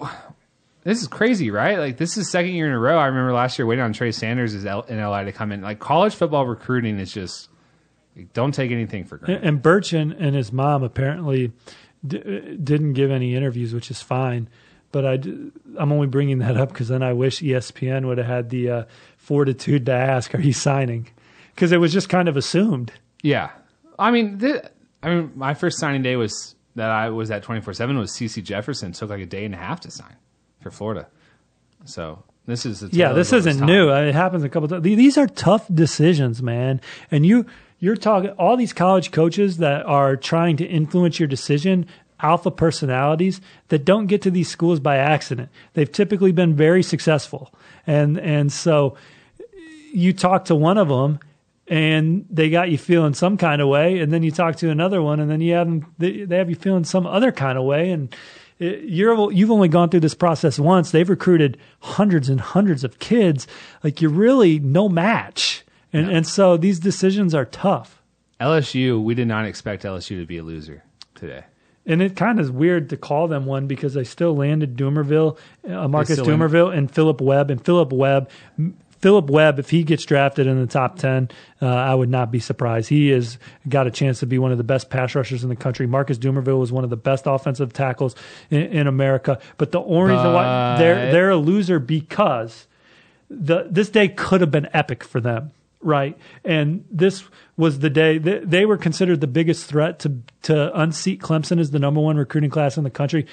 this 0.83 0.99
is 0.99 1.07
crazy, 1.07 1.51
right? 1.51 1.77
Like 1.77 1.97
this 1.97 2.17
is 2.17 2.27
second 2.27 2.53
year 2.53 2.65
in 2.65 2.73
a 2.73 2.79
row. 2.79 2.97
I 2.97 3.05
remember 3.05 3.33
last 3.33 3.59
year 3.59 3.67
waiting 3.67 3.83
on 3.83 3.93
Trey 3.93 4.11
Sanders 4.11 4.55
in 4.55 4.63
LI 4.63 5.25
to 5.25 5.31
come 5.31 5.51
in. 5.51 5.61
Like 5.61 5.79
college 5.79 6.15
football 6.15 6.47
recruiting 6.47 6.97
is 6.97 7.13
just 7.13 7.49
don't 8.33 8.51
take 8.51 8.71
anything 8.71 9.05
for 9.05 9.17
granted. 9.17 9.47
And 9.47 9.61
Burch 9.61 9.93
and, 9.93 10.11
his 10.13 10.51
mom 10.51 10.81
apparently 10.81 11.51
d- 12.05 12.57
didn't 12.57 12.93
give 12.93 13.11
any 13.11 13.35
interviews, 13.35 13.75
which 13.75 13.91
is 13.91 14.01
fine. 14.01 14.49
But 14.91 15.05
I, 15.05 15.13
I'm 15.77 15.91
only 15.91 16.07
bringing 16.07 16.39
that 16.39 16.57
up 16.57 16.69
because 16.69 16.87
then 16.87 17.03
I 17.03 17.13
wish 17.13 17.41
ESPN 17.41 18.07
would 18.07 18.17
have 18.17 18.27
had 18.27 18.49
the 18.49 18.69
uh, 18.69 18.83
fortitude 19.17 19.85
to 19.85 19.93
ask, 19.93 20.33
"Are 20.35 20.41
you 20.41 20.51
signing?" 20.51 21.09
Because 21.55 21.71
it 21.71 21.77
was 21.77 21.93
just 21.93 22.09
kind 22.09 22.27
of 22.27 22.35
assumed. 22.35 22.91
Yeah, 23.21 23.51
I 23.99 24.11
mean, 24.11 24.39
th- 24.39 24.63
I 25.03 25.09
mean, 25.09 25.31
my 25.35 25.53
first 25.53 25.79
signing 25.79 26.01
day 26.01 26.15
was 26.15 26.55
that 26.75 26.89
I 26.89 27.09
was 27.09 27.31
at 27.31 27.43
twenty 27.43 27.61
four 27.61 27.73
seven 27.73 27.97
was 27.97 28.11
CC 28.11 28.43
Jefferson. 28.43 28.91
It 28.91 28.95
took 28.95 29.09
like 29.09 29.21
a 29.21 29.25
day 29.25 29.45
and 29.45 29.53
a 29.53 29.57
half 29.57 29.81
to 29.81 29.91
sign 29.91 30.15
for 30.59 30.71
Florida. 30.71 31.07
So 31.85 32.23
this 32.45 32.65
is 32.65 32.83
yeah, 32.91 33.13
this 33.13 33.33
isn't 33.33 33.59
new. 33.65 33.91
Uh, 33.91 34.01
it 34.01 34.15
happens 34.15 34.43
a 34.43 34.49
couple 34.49 34.67
times. 34.67 34.83
These 34.83 35.17
are 35.17 35.27
tough 35.27 35.67
decisions, 35.73 36.41
man. 36.41 36.81
And 37.09 37.25
you 37.25 37.45
you're 37.79 37.95
talking 37.95 38.31
all 38.31 38.57
these 38.57 38.73
college 38.73 39.11
coaches 39.11 39.57
that 39.57 39.85
are 39.85 40.15
trying 40.15 40.57
to 40.57 40.65
influence 40.65 41.19
your 41.19 41.27
decision. 41.27 41.85
Alpha 42.23 42.51
personalities 42.51 43.41
that 43.69 43.83
don't 43.83 44.05
get 44.05 44.21
to 44.21 44.29
these 44.29 44.47
schools 44.47 44.79
by 44.79 44.97
accident. 44.97 45.49
They've 45.73 45.91
typically 45.91 46.31
been 46.31 46.55
very 46.55 46.83
successful, 46.83 47.51
and 47.87 48.19
and 48.19 48.51
so 48.51 48.95
you 49.91 50.13
talk 50.13 50.45
to 50.45 50.55
one 50.55 50.77
of 50.77 50.87
them 50.87 51.19
and 51.71 52.25
they 52.29 52.49
got 52.49 52.69
you 52.69 52.77
feeling 52.77 53.13
some 53.13 53.37
kind 53.37 53.61
of 53.61 53.69
way, 53.69 53.99
and 53.99 54.11
then 54.11 54.23
you 54.23 54.29
talk 54.29 54.57
to 54.57 54.69
another 54.69 55.01
one, 55.01 55.21
and 55.21 55.31
then 55.31 55.39
you 55.39 55.53
have 55.53 55.67
them, 55.67 55.93
they, 55.97 56.25
they 56.25 56.35
have 56.35 56.49
you 56.49 56.55
feeling 56.57 56.83
some 56.83 57.07
other 57.07 57.31
kind 57.31 57.57
of 57.57 57.63
way, 57.63 57.91
and 57.91 58.13
it, 58.59 58.83
you're 58.83 59.31
you've 59.31 59.49
only 59.49 59.69
gone 59.69 59.87
through 59.87 60.01
this 60.01 60.13
process 60.13 60.59
once. 60.59 60.91
They've 60.91 61.09
recruited 61.09 61.57
hundreds 61.79 62.27
and 62.27 62.41
hundreds 62.41 62.83
of 62.83 62.99
kids. 62.99 63.47
Like 63.85 64.01
you're 64.01 64.11
really 64.11 64.59
no 64.59 64.89
match, 64.89 65.63
and 65.93 66.09
and 66.11 66.27
so 66.27 66.57
these 66.57 66.77
decisions 66.77 67.33
are 67.33 67.45
tough. 67.45 68.01
LSU, 68.41 69.01
we 69.01 69.15
did 69.15 69.29
not 69.29 69.45
expect 69.45 69.83
LSU 69.83 70.19
to 70.19 70.25
be 70.25 70.39
a 70.39 70.43
loser 70.43 70.83
today. 71.15 71.45
And 71.85 72.01
it 72.01 72.17
kind 72.17 72.37
of 72.37 72.45
is 72.45 72.51
weird 72.51 72.89
to 72.89 72.97
call 72.97 73.27
them 73.29 73.45
one 73.45 73.67
because 73.67 73.93
they 73.93 74.03
still 74.03 74.35
landed 74.35 74.75
Dumervil, 74.75 75.37
uh, 75.67 75.87
Marcus 75.87 76.19
Dumervil, 76.19 76.75
and 76.75 76.91
Philip 76.91 77.21
Webb. 77.21 77.49
And 77.49 77.63
Philip 77.63 77.91
Webb 77.93 78.29
Philip 79.01 79.29
Webb, 79.29 79.57
if 79.59 79.69
he 79.69 79.83
gets 79.83 80.05
drafted 80.05 80.47
in 80.47 80.59
the 80.59 80.67
top 80.67 80.97
10, 80.99 81.29
uh, 81.61 81.65
I 81.65 81.93
would 81.93 82.09
not 82.09 82.31
be 82.31 82.39
surprised. 82.39 82.89
He 82.89 83.09
has 83.09 83.39
got 83.67 83.87
a 83.87 83.91
chance 83.91 84.19
to 84.19 84.27
be 84.27 84.37
one 84.37 84.51
of 84.51 84.57
the 84.57 84.63
best 84.63 84.89
pass 84.89 85.15
rushers 85.15 85.43
in 85.43 85.49
the 85.49 85.55
country. 85.55 85.87
Marcus 85.87 86.17
Dumervil 86.17 86.59
was 86.59 86.71
one 86.71 86.83
of 86.83 86.89
the 86.89 86.97
best 86.97 87.23
offensive 87.25 87.73
tackles 87.73 88.15
in, 88.49 88.61
in 88.61 88.87
America. 88.87 89.39
But 89.57 89.71
the 89.71 89.81
only 89.81 90.13
reason 90.13 90.33
why 90.33 90.77
they're, 90.77 91.11
they're 91.11 91.29
a 91.31 91.37
loser 91.37 91.79
because 91.79 92.67
the, 93.29 93.67
this 93.69 93.89
day 93.89 94.07
could 94.07 94.41
have 94.41 94.51
been 94.51 94.69
epic 94.73 95.03
for 95.03 95.19
them 95.19 95.51
right? 95.83 96.15
And 96.45 96.85
this 96.91 97.23
was 97.57 97.79
the 97.79 97.89
day 97.89 98.19
they, 98.19 98.37
they, 98.37 98.65
were 98.67 98.77
considered 98.77 99.19
the 99.19 99.25
biggest 99.25 99.65
threat 99.65 99.97
to 99.99 100.19
to 100.43 100.79
unseat 100.79 101.21
Clemson 101.21 101.59
as 101.59 101.71
the 101.71 101.79
number 101.79 101.99
one 101.99 102.17
recruiting 102.17 102.51
class 102.51 102.77
in 102.77 102.83
the 102.83 102.91
country. 102.91 103.25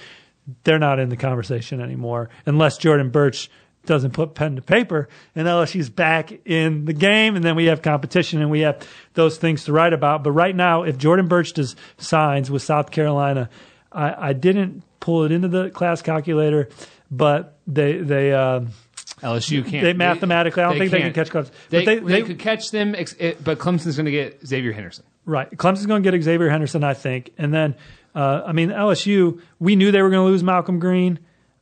They're 0.65 0.79
not 0.79 0.99
in 0.99 1.11
the 1.11 1.17
conversation 1.17 1.81
anymore 1.81 2.31
unless 2.47 2.79
Jordan 2.79 3.11
Burch 3.11 3.51
doesn't 3.89 4.13
put 4.13 4.35
pen 4.35 4.55
to 4.55 4.63
paper, 4.63 5.09
and 5.35 5.49
LSU's 5.49 5.89
back 5.91 6.31
in 6.47 6.85
the 6.85 6.93
game, 6.93 7.35
and 7.35 7.45
then 7.45 7.57
we 7.57 7.65
have 7.65 7.83
competition 7.83 8.41
and 8.41 8.51
we 8.51 8.61
have 8.61 8.87
those 9.15 9.39
things 9.39 9.65
to 9.65 9.73
write 9.73 9.93
about. 9.93 10.23
But 10.23 10.33
right 10.33 10.55
now, 10.55 10.85
if 10.85 10.99
Jordan 10.99 11.27
Burch 11.27 11.55
does 11.55 11.75
signs 11.97 12.51
with 12.51 12.63
South 12.63 12.93
Carolina, 12.93 13.51
I, 13.91 14.29
I 14.29 14.33
didn't 14.35 14.85
pull 15.01 15.25
it 15.25 15.33
into 15.33 15.49
the 15.49 15.71
class 15.71 16.03
calculator, 16.03 16.69
but 17.11 17.59
they 17.67 17.97
they. 17.97 18.33
Uh, 18.33 18.61
LSU 19.23 19.67
can't. 19.67 19.83
They 19.83 19.95
mathematically, 19.95 20.63
I 20.63 20.67
don't 20.67 20.79
think 20.79 20.93
can't. 20.93 21.03
they 21.03 21.11
can 21.11 21.25
catch 21.25 21.31
Clemson. 21.31 21.51
They, 21.71 21.85
they, 21.85 21.99
they, 21.99 22.23
could 22.23 22.39
catch 22.39 22.71
them, 22.71 22.93
but 22.93 23.59
Clemson's 23.59 23.97
going 23.97 24.05
to 24.05 24.13
get 24.13 24.47
Xavier 24.47 24.71
Henderson. 24.71 25.05
Right, 25.25 25.51
Clemson's 25.51 25.87
going 25.87 26.05
to 26.05 26.11
get 26.11 26.23
Xavier 26.23 26.49
Henderson, 26.49 26.85
I 26.85 26.95
think, 26.95 27.33
and 27.37 27.53
then 27.53 27.75
uh, 28.15 28.43
I 28.47 28.53
mean 28.53 28.69
LSU. 28.69 29.41
We 29.59 29.75
knew 29.75 29.91
they 29.91 30.03
were 30.03 30.11
going 30.11 30.25
to 30.25 30.31
lose 30.31 30.45
Malcolm 30.45 30.79
Greene. 30.79 31.19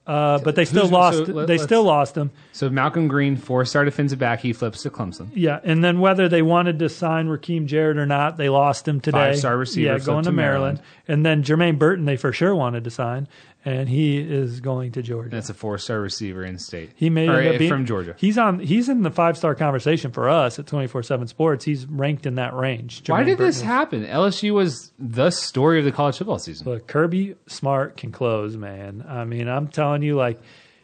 Uh, 0.07 0.39
but 0.39 0.55
they 0.55 0.65
still 0.65 0.83
Who's, 0.83 0.93
lost. 0.93 1.19
So 1.19 1.25
let, 1.25 1.47
they 1.49 1.59
still 1.59 1.83
lost 1.83 2.17
him. 2.17 2.31
So 2.53 2.71
Malcolm 2.71 3.09
Greene, 3.09 3.37
four-star 3.37 3.85
defensive 3.85 4.21
back, 4.21 4.39
he 4.39 4.53
flips 4.53 4.83
to 4.85 4.91
Clemson. 4.91 5.31
Yeah, 5.35 5.59
and 5.65 5.83
then 5.83 5.99
whether 5.99 6.29
they 6.29 6.43
wanted 6.43 6.79
to 6.79 6.89
sign 6.89 7.27
Rakim 7.27 7.67
Jarrett 7.67 7.99
or 7.99 8.07
not, 8.07 8.37
they 8.37 8.49
lost 8.49 8.87
him 8.87 9.01
today. 9.01 9.33
Five-star 9.33 9.57
receiver, 9.57 9.95
yeah, 9.95 9.99
going 9.99 10.23
to 10.25 10.31
Maryland. 10.31 10.79
Maryland. 10.79 10.81
And 11.09 11.27
then 11.27 11.43
Jermaine 11.43 11.77
Burton, 11.77 12.05
they 12.05 12.17
for 12.17 12.33
sure 12.33 12.55
wanted 12.55 12.85
to 12.85 12.91
sign, 12.91 13.27
and 13.67 13.89
he 13.89 14.19
is 14.19 14.61
going 14.61 14.93
to 14.93 15.03
Georgia. 15.03 15.29
That's 15.29 15.51
a 15.51 15.55
four-star 15.55 16.01
receiver 16.01 16.45
in 16.45 16.57
state. 16.57 16.93
He 16.95 17.11
may 17.11 17.29
or, 17.29 17.41
end 17.41 17.57
uh, 17.57 17.59
being, 17.59 17.69
from 17.69 17.85
Georgia. 17.85 18.15
He's 18.17 18.39
on. 18.39 18.61
He's 18.61 18.89
in 18.89 19.03
the 19.03 19.11
five-star 19.11 19.57
conversation 19.57 20.13
for 20.13 20.29
us 20.29 20.61
at 20.61 20.69
twenty 20.69 20.87
four 20.87 21.03
seven 21.03 21.27
Sports. 21.27 21.65
He's 21.65 21.85
ranked 21.85 22.27
in 22.27 22.37
that 22.37 22.55
range. 22.55 23.03
Jermaine 23.03 23.11
Why 23.11 23.23
did 23.25 23.39
Burton 23.39 23.47
this 23.47 23.61
happen? 23.61 24.07
LSU 24.07 24.55
was 24.55 24.93
the 25.01 25.31
story 25.31 25.81
of 25.81 25.85
the 25.85 25.91
college 25.91 26.17
football 26.17 26.39
season. 26.39 26.71
Look, 26.71 26.87
Kirby 26.87 27.35
Smart 27.49 27.97
can 27.97 28.13
close, 28.13 28.57
man. 28.57 29.05
I 29.07 29.25
mean, 29.25 29.49
I'm 29.49 29.67
telling 29.67 30.03
you, 30.03 30.15
like 30.15 30.41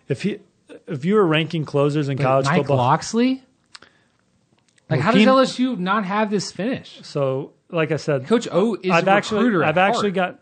if 0.08 0.22
he 0.22 0.40
if 0.88 1.04
you 1.04 1.14
were 1.14 1.26
ranking 1.26 1.64
closers 1.64 2.08
in 2.08 2.18
college 2.18 2.46
Mike 2.46 2.58
football, 2.58 2.78
Locksley. 2.78 3.44
Like, 4.90 5.00
how 5.00 5.12
does 5.12 5.24
LSU 5.24 5.78
not 5.78 6.04
have 6.04 6.30
this 6.30 6.50
finish? 6.50 7.00
So, 7.02 7.52
like 7.70 7.92
I 7.92 7.96
said, 7.96 8.26
Coach 8.26 8.48
O 8.50 8.74
is 8.74 8.90
I've 8.90 9.08
actually 9.08 9.46
I've 9.64 9.76
heart. 9.76 9.78
actually 9.78 10.10
got 10.10 10.40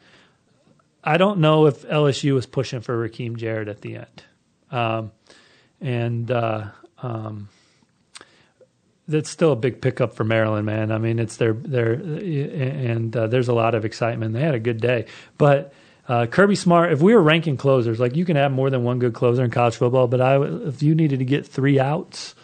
I 1.03 1.17
don't 1.17 1.41
know 1.41 1.67
if 1.67 1.83
LSU 1.83 2.35
was 2.35 2.47
pushing 2.47 2.81
for 2.81 3.09
Rakim 3.09 3.37
Jarrett 3.37 3.69
at 3.69 3.81
the 3.81 3.97
end. 3.97 4.23
Um, 4.71 5.13
and 5.81 6.31
uh, 6.31 6.67
um, 7.03 7.49
that's 9.09 9.31
still 9.31 9.53
a 9.53 9.57
big 9.57 9.81
pickup 9.81 10.15
for 10.15 10.25
Maryland, 10.25 10.67
man. 10.67 10.93
I 10.93 10.99
mean, 10.99 11.19
it's 11.19 11.37
their 11.37 11.53
their 11.53 11.93
and 11.93 13.17
uh, 13.17 13.27
there's 13.27 13.49
a 13.49 13.55
lot 13.55 13.75
of 13.75 13.85
excitement. 13.85 14.35
They 14.35 14.41
had 14.41 14.55
a 14.55 14.61
good 14.61 14.81
day, 14.81 15.07
but 15.39 15.73
uh, 16.09 16.27
Kirby 16.27 16.55
Smart. 16.55 16.93
If 16.93 17.01
we 17.01 17.15
were 17.15 17.23
ranking 17.23 17.57
closers, 17.57 17.99
like 17.99 18.15
you 18.15 18.25
can 18.25 18.37
have 18.37 18.53
more 18.53 18.71
than 18.71 18.85
one 18.85 18.99
good 18.99 19.15
closer 19.15 19.45
in 19.45 19.51
college 19.51 19.77
football, 19.77 20.07
but 20.07 20.21
I 20.21 20.43
if 20.43 20.83
you 20.83 20.95
needed 20.95 21.19
to 21.19 21.25
get 21.25 21.47
three 21.47 21.81
outs, 21.81 22.35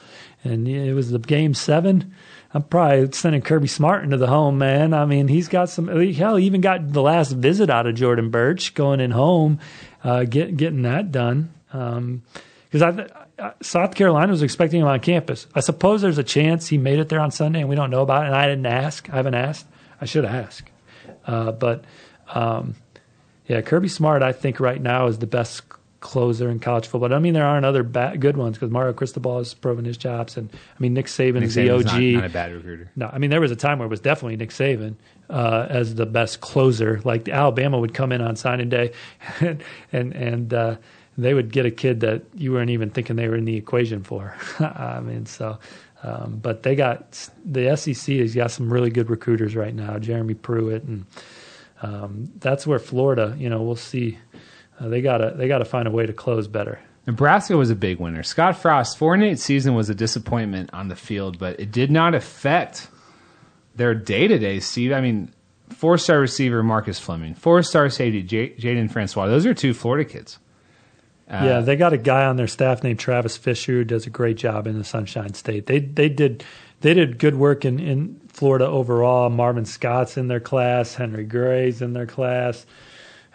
and 0.44 0.66
it 0.66 0.94
was 0.94 1.10
the 1.10 1.18
game 1.18 1.54
seven. 1.54 2.14
I'm 2.56 2.62
probably 2.62 3.12
sending 3.12 3.42
Kirby 3.42 3.68
Smart 3.68 4.02
into 4.02 4.16
the 4.16 4.28
home, 4.28 4.56
man. 4.56 4.94
I 4.94 5.04
mean, 5.04 5.28
he's 5.28 5.46
got 5.46 5.68
some. 5.68 5.88
Hell, 5.88 6.36
he 6.36 6.46
even 6.46 6.62
got 6.62 6.90
the 6.90 7.02
last 7.02 7.32
visit 7.32 7.68
out 7.68 7.86
of 7.86 7.94
Jordan 7.96 8.30
Burch 8.30 8.72
going 8.72 8.98
in 8.98 9.10
home, 9.10 9.60
uh, 10.02 10.24
get, 10.24 10.56
getting 10.56 10.80
that 10.80 11.12
done. 11.12 11.52
Because 11.70 12.82
um, 12.82 13.04
I, 13.38 13.52
South 13.60 13.94
Carolina 13.94 14.32
was 14.32 14.40
expecting 14.40 14.80
him 14.80 14.86
on 14.86 15.00
campus. 15.00 15.46
I 15.54 15.60
suppose 15.60 16.00
there's 16.00 16.16
a 16.16 16.24
chance 16.24 16.68
he 16.68 16.78
made 16.78 16.98
it 16.98 17.10
there 17.10 17.20
on 17.20 17.30
Sunday, 17.30 17.60
and 17.60 17.68
we 17.68 17.76
don't 17.76 17.90
know 17.90 18.00
about 18.00 18.24
it. 18.24 18.28
And 18.28 18.34
I 18.34 18.46
didn't 18.46 18.64
ask. 18.64 19.06
I 19.12 19.16
haven't 19.16 19.34
asked. 19.34 19.66
I 20.00 20.06
should 20.06 20.24
ask. 20.24 20.66
Uh, 21.26 21.52
but 21.52 21.84
um, 22.32 22.74
yeah, 23.46 23.60
Kirby 23.60 23.88
Smart, 23.88 24.22
I 24.22 24.32
think 24.32 24.60
right 24.60 24.80
now 24.80 25.08
is 25.08 25.18
the 25.18 25.26
best 25.26 25.62
closer 26.06 26.48
in 26.48 26.60
college 26.60 26.84
football. 26.84 27.08
but 27.08 27.12
I 27.12 27.18
mean, 27.18 27.34
there 27.34 27.44
aren't 27.44 27.66
other 27.66 27.82
bad, 27.82 28.20
good 28.20 28.36
ones 28.36 28.56
because 28.56 28.70
Mario 28.70 28.92
Cristobal 28.92 29.38
has 29.38 29.54
proven 29.54 29.84
his 29.84 29.96
chops, 29.96 30.36
and 30.36 30.48
I 30.52 30.78
mean 30.78 30.94
Nick 30.94 31.06
Saban 31.06 31.42
is 31.42 31.56
the 31.56 31.68
OG. 31.68 31.84
Not, 31.84 32.00
not, 32.00 32.24
a 32.24 32.28
bad 32.28 32.52
recruiter. 32.52 32.90
No, 32.94 33.10
I 33.12 33.18
mean 33.18 33.30
there 33.30 33.40
was 33.40 33.50
a 33.50 33.56
time 33.56 33.80
where 33.80 33.86
it 33.86 33.90
was 33.90 33.98
definitely 33.98 34.36
Nick 34.36 34.50
Saban 34.50 34.94
uh, 35.28 35.66
as 35.68 35.96
the 35.96 36.06
best 36.06 36.40
closer. 36.40 37.00
Like 37.04 37.28
Alabama 37.28 37.80
would 37.80 37.92
come 37.92 38.12
in 38.12 38.20
on 38.20 38.36
signing 38.36 38.68
day, 38.68 38.92
and 39.40 39.64
and, 39.92 40.12
and 40.12 40.54
uh, 40.54 40.76
they 41.18 41.34
would 41.34 41.52
get 41.52 41.66
a 41.66 41.72
kid 41.72 42.00
that 42.00 42.22
you 42.34 42.52
weren't 42.52 42.70
even 42.70 42.90
thinking 42.90 43.16
they 43.16 43.28
were 43.28 43.36
in 43.36 43.44
the 43.44 43.56
equation 43.56 44.04
for. 44.04 44.36
I 44.60 45.00
mean, 45.00 45.26
so. 45.26 45.58
Um, 46.02 46.38
but 46.40 46.62
they 46.62 46.76
got 46.76 47.28
the 47.44 47.74
SEC 47.76 48.16
has 48.16 48.32
got 48.32 48.52
some 48.52 48.72
really 48.72 48.90
good 48.90 49.10
recruiters 49.10 49.56
right 49.56 49.74
now. 49.74 49.98
Jeremy 49.98 50.34
Pruitt, 50.34 50.84
and 50.84 51.06
um, 51.82 52.30
that's 52.38 52.64
where 52.64 52.78
Florida. 52.78 53.34
You 53.36 53.48
know, 53.48 53.62
we'll 53.62 53.74
see 53.74 54.18
uh, 54.78 54.88
they 54.88 55.00
gotta 55.00 55.34
they 55.36 55.48
gotta 55.48 55.64
find 55.64 55.88
a 55.88 55.90
way 55.90 56.06
to 56.06 56.12
close 56.12 56.48
better. 56.48 56.80
Nebraska 57.06 57.56
was 57.56 57.70
a 57.70 57.76
big 57.76 58.00
winner. 58.00 58.22
Scott 58.22 58.56
Frost's 58.56 58.96
four 58.96 59.14
and 59.14 59.22
eight 59.22 59.38
season 59.38 59.74
was 59.74 59.88
a 59.88 59.94
disappointment 59.94 60.70
on 60.72 60.88
the 60.88 60.96
field, 60.96 61.38
but 61.38 61.60
it 61.60 61.70
did 61.70 61.90
not 61.90 62.14
affect 62.14 62.88
their 63.76 63.94
day 63.94 64.26
to 64.26 64.38
day. 64.38 64.58
Steve, 64.58 64.92
I 64.92 65.00
mean, 65.00 65.32
four 65.70 65.98
star 65.98 66.18
receiver 66.18 66.62
Marcus 66.62 66.98
Fleming, 66.98 67.34
four 67.34 67.62
star 67.62 67.88
safety 67.90 68.22
J- 68.22 68.54
Jaden 68.54 68.90
Francois. 68.90 69.26
Those 69.26 69.46
are 69.46 69.54
two 69.54 69.72
Florida 69.72 70.08
kids. 70.08 70.38
Uh, 71.28 71.42
yeah, 71.44 71.60
they 71.60 71.76
got 71.76 71.92
a 71.92 71.98
guy 71.98 72.24
on 72.24 72.36
their 72.36 72.46
staff 72.46 72.84
named 72.84 72.98
Travis 73.00 73.36
Fisher 73.36 73.72
who 73.72 73.84
does 73.84 74.06
a 74.06 74.10
great 74.10 74.36
job 74.36 74.66
in 74.66 74.78
the 74.78 74.84
Sunshine 74.84 75.34
State. 75.34 75.66
They 75.66 75.80
they 75.80 76.08
did 76.08 76.44
they 76.80 76.94
did 76.94 77.18
good 77.18 77.34
work 77.36 77.64
in, 77.64 77.78
in 77.80 78.20
Florida 78.28 78.66
overall. 78.66 79.28
Marvin 79.30 79.64
Scott's 79.64 80.16
in 80.16 80.28
their 80.28 80.40
class, 80.40 80.94
Henry 80.94 81.24
Gray's 81.24 81.82
in 81.82 81.94
their 81.94 82.06
class. 82.06 82.66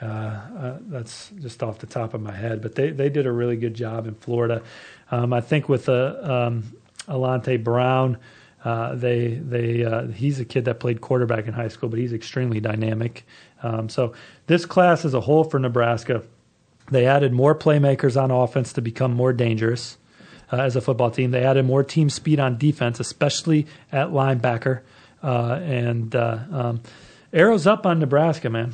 Uh, 0.01 0.05
uh, 0.05 0.77
that's 0.87 1.29
just 1.39 1.61
off 1.61 1.77
the 1.77 1.85
top 1.85 2.15
of 2.15 2.21
my 2.21 2.31
head, 2.31 2.59
but 2.59 2.73
they, 2.73 2.89
they 2.89 3.07
did 3.07 3.27
a 3.27 3.31
really 3.31 3.55
good 3.55 3.75
job 3.75 4.07
in 4.07 4.15
Florida. 4.15 4.63
Um, 5.11 5.31
I 5.31 5.41
think 5.41 5.69
with 5.69 5.87
uh, 5.87 6.15
um, 6.21 6.75
Alante 7.07 7.63
Brown, 7.63 8.17
uh, 8.65 8.95
they 8.95 9.35
they 9.35 9.85
uh, 9.85 10.07
he's 10.07 10.39
a 10.39 10.45
kid 10.45 10.65
that 10.65 10.79
played 10.79 11.01
quarterback 11.01 11.45
in 11.45 11.53
high 11.53 11.67
school, 11.67 11.87
but 11.87 11.99
he's 11.99 12.13
extremely 12.13 12.59
dynamic. 12.59 13.25
Um, 13.61 13.89
so 13.89 14.13
this 14.47 14.65
class 14.65 15.05
as 15.05 15.13
a 15.13 15.21
whole 15.21 15.43
for 15.43 15.59
Nebraska, 15.59 16.23
they 16.89 17.05
added 17.05 17.31
more 17.31 17.53
playmakers 17.53 18.19
on 18.19 18.31
offense 18.31 18.73
to 18.73 18.81
become 18.81 19.13
more 19.13 19.33
dangerous 19.33 19.97
uh, 20.51 20.57
as 20.57 20.75
a 20.75 20.81
football 20.81 21.11
team. 21.11 21.29
They 21.29 21.43
added 21.43 21.65
more 21.65 21.83
team 21.83 22.09
speed 22.09 22.39
on 22.39 22.57
defense, 22.57 22.99
especially 22.99 23.67
at 23.91 24.07
linebacker. 24.07 24.81
and 25.21 26.15
um, 26.15 26.81
arrows 27.31 27.67
up 27.67 27.85
on 27.85 27.99
Nebraska, 27.99 28.49
man. 28.49 28.73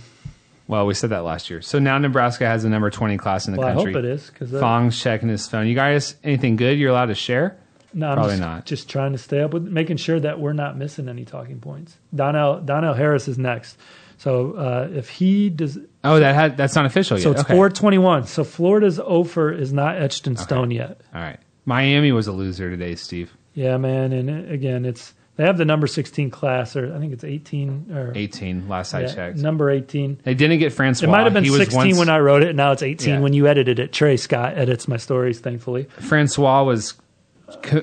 Well, 0.68 0.86
we 0.86 0.94
said 0.94 1.12
that 1.12 1.24
last 1.24 1.50
year. 1.50 1.62
So 1.62 1.80
now 1.80 1.98
Nebraska 1.98 2.46
has 2.46 2.64
a 2.64 2.70
number 2.70 2.90
20 2.90 3.18
class 3.18 3.48
in 3.48 3.54
the 3.54 3.60
well, 3.60 3.74
country. 3.74 3.94
I 3.94 3.96
hope 3.96 4.04
it 4.04 4.10
is. 4.10 4.30
Cause 4.32 4.52
Fong's 4.52 5.00
checking 5.02 5.30
his 5.30 5.48
phone. 5.48 5.68
You 5.68 5.76
guys, 5.76 6.16
anything 6.24 6.58
good 6.58 6.78
you're 6.78 6.92
allowed 6.92 7.06
to 7.06 7.16
share? 7.16 7.58
No, 7.94 8.10
I'm 8.10 8.16
Probably 8.16 8.34
just, 8.34 8.42
not. 8.42 8.66
Just 8.66 8.90
trying 8.90 9.14
to 9.14 9.18
stay 9.18 9.42
up 9.42 9.54
with 9.54 9.64
making 9.64 9.98
sure 9.98 10.20
that 10.20 10.40
we're 10.40 10.54
not 10.54 10.78
missing 10.78 11.08
any 11.08 11.26
talking 11.26 11.60
points. 11.60 11.98
Donnell, 12.14 12.60
Donnell 12.60 12.94
Harris 12.94 13.28
is 13.28 13.38
next. 13.38 13.78
So 14.18 14.54
uh, 14.54 14.90
if 14.92 15.10
he 15.10 15.50
does. 15.50 15.80
Oh, 16.04 16.20
that 16.20 16.36
had, 16.36 16.58
that's 16.58 16.76
not 16.76 16.86
official 16.86 17.18
yet. 17.18 17.24
so 17.24 17.32
it's 17.32 17.42
okay. 17.42 17.54
421. 17.54 18.26
So 18.28 18.44
Florida's 18.44 19.00
offer 19.00 19.52
is 19.52 19.72
not 19.72 20.02
etched 20.02 20.28
in 20.28 20.36
stone 20.36 20.72
yet. 20.72 21.00
All 21.14 21.22
right. 21.22 21.40
Miami 21.66 22.12
was 22.12 22.28
a 22.28 22.32
loser 22.32 22.70
today, 22.70 22.96
Steve. 22.96 23.36
Yeah, 23.54 23.78
man. 23.78 24.12
And 24.12 24.30
uh, 24.30 24.52
again, 24.52 24.86
it's 24.86 25.14
they 25.38 25.46
have 25.46 25.58
the 25.58 25.66
number 25.66 25.88
16 25.88 26.30
class, 26.32 26.76
or 26.76 26.94
I 26.94 27.00
think 27.00 27.14
it's 27.14 27.24
18 27.24 27.92
or 27.94 28.12
18 28.16 28.68
last 28.68 28.94
I 28.94 29.02
yeah, 29.02 29.14
checked. 29.14 29.38
Number 29.38 29.70
18. 29.70 30.20
They 30.24 30.34
didn't 30.34 30.60
get 30.60 30.74
Francois. 30.74 31.08
It 31.08 31.12
might 31.12 31.24
have 31.24 31.34
been 31.34 31.44
he 31.44 31.50
16 31.52 31.78
once, 31.78 31.98
when 32.00 32.10
I 32.10 32.20
wrote 32.20 32.42
it, 32.44 32.50
and 32.50 32.58
now 32.58 32.72
it's 32.72 32.84
18 32.84 33.10
Yeah. 33.16 33.20
when 33.20 33.34
you 33.34 33.48
edited 33.48 33.80
it. 33.80 33.94
Trey 33.94 34.18
Scott 34.18 34.58
edits 34.58 34.88
my 34.88 34.98
stories, 34.98 35.40
thankfully. 35.40 35.84
Francois 36.00 36.64
was 36.64 36.96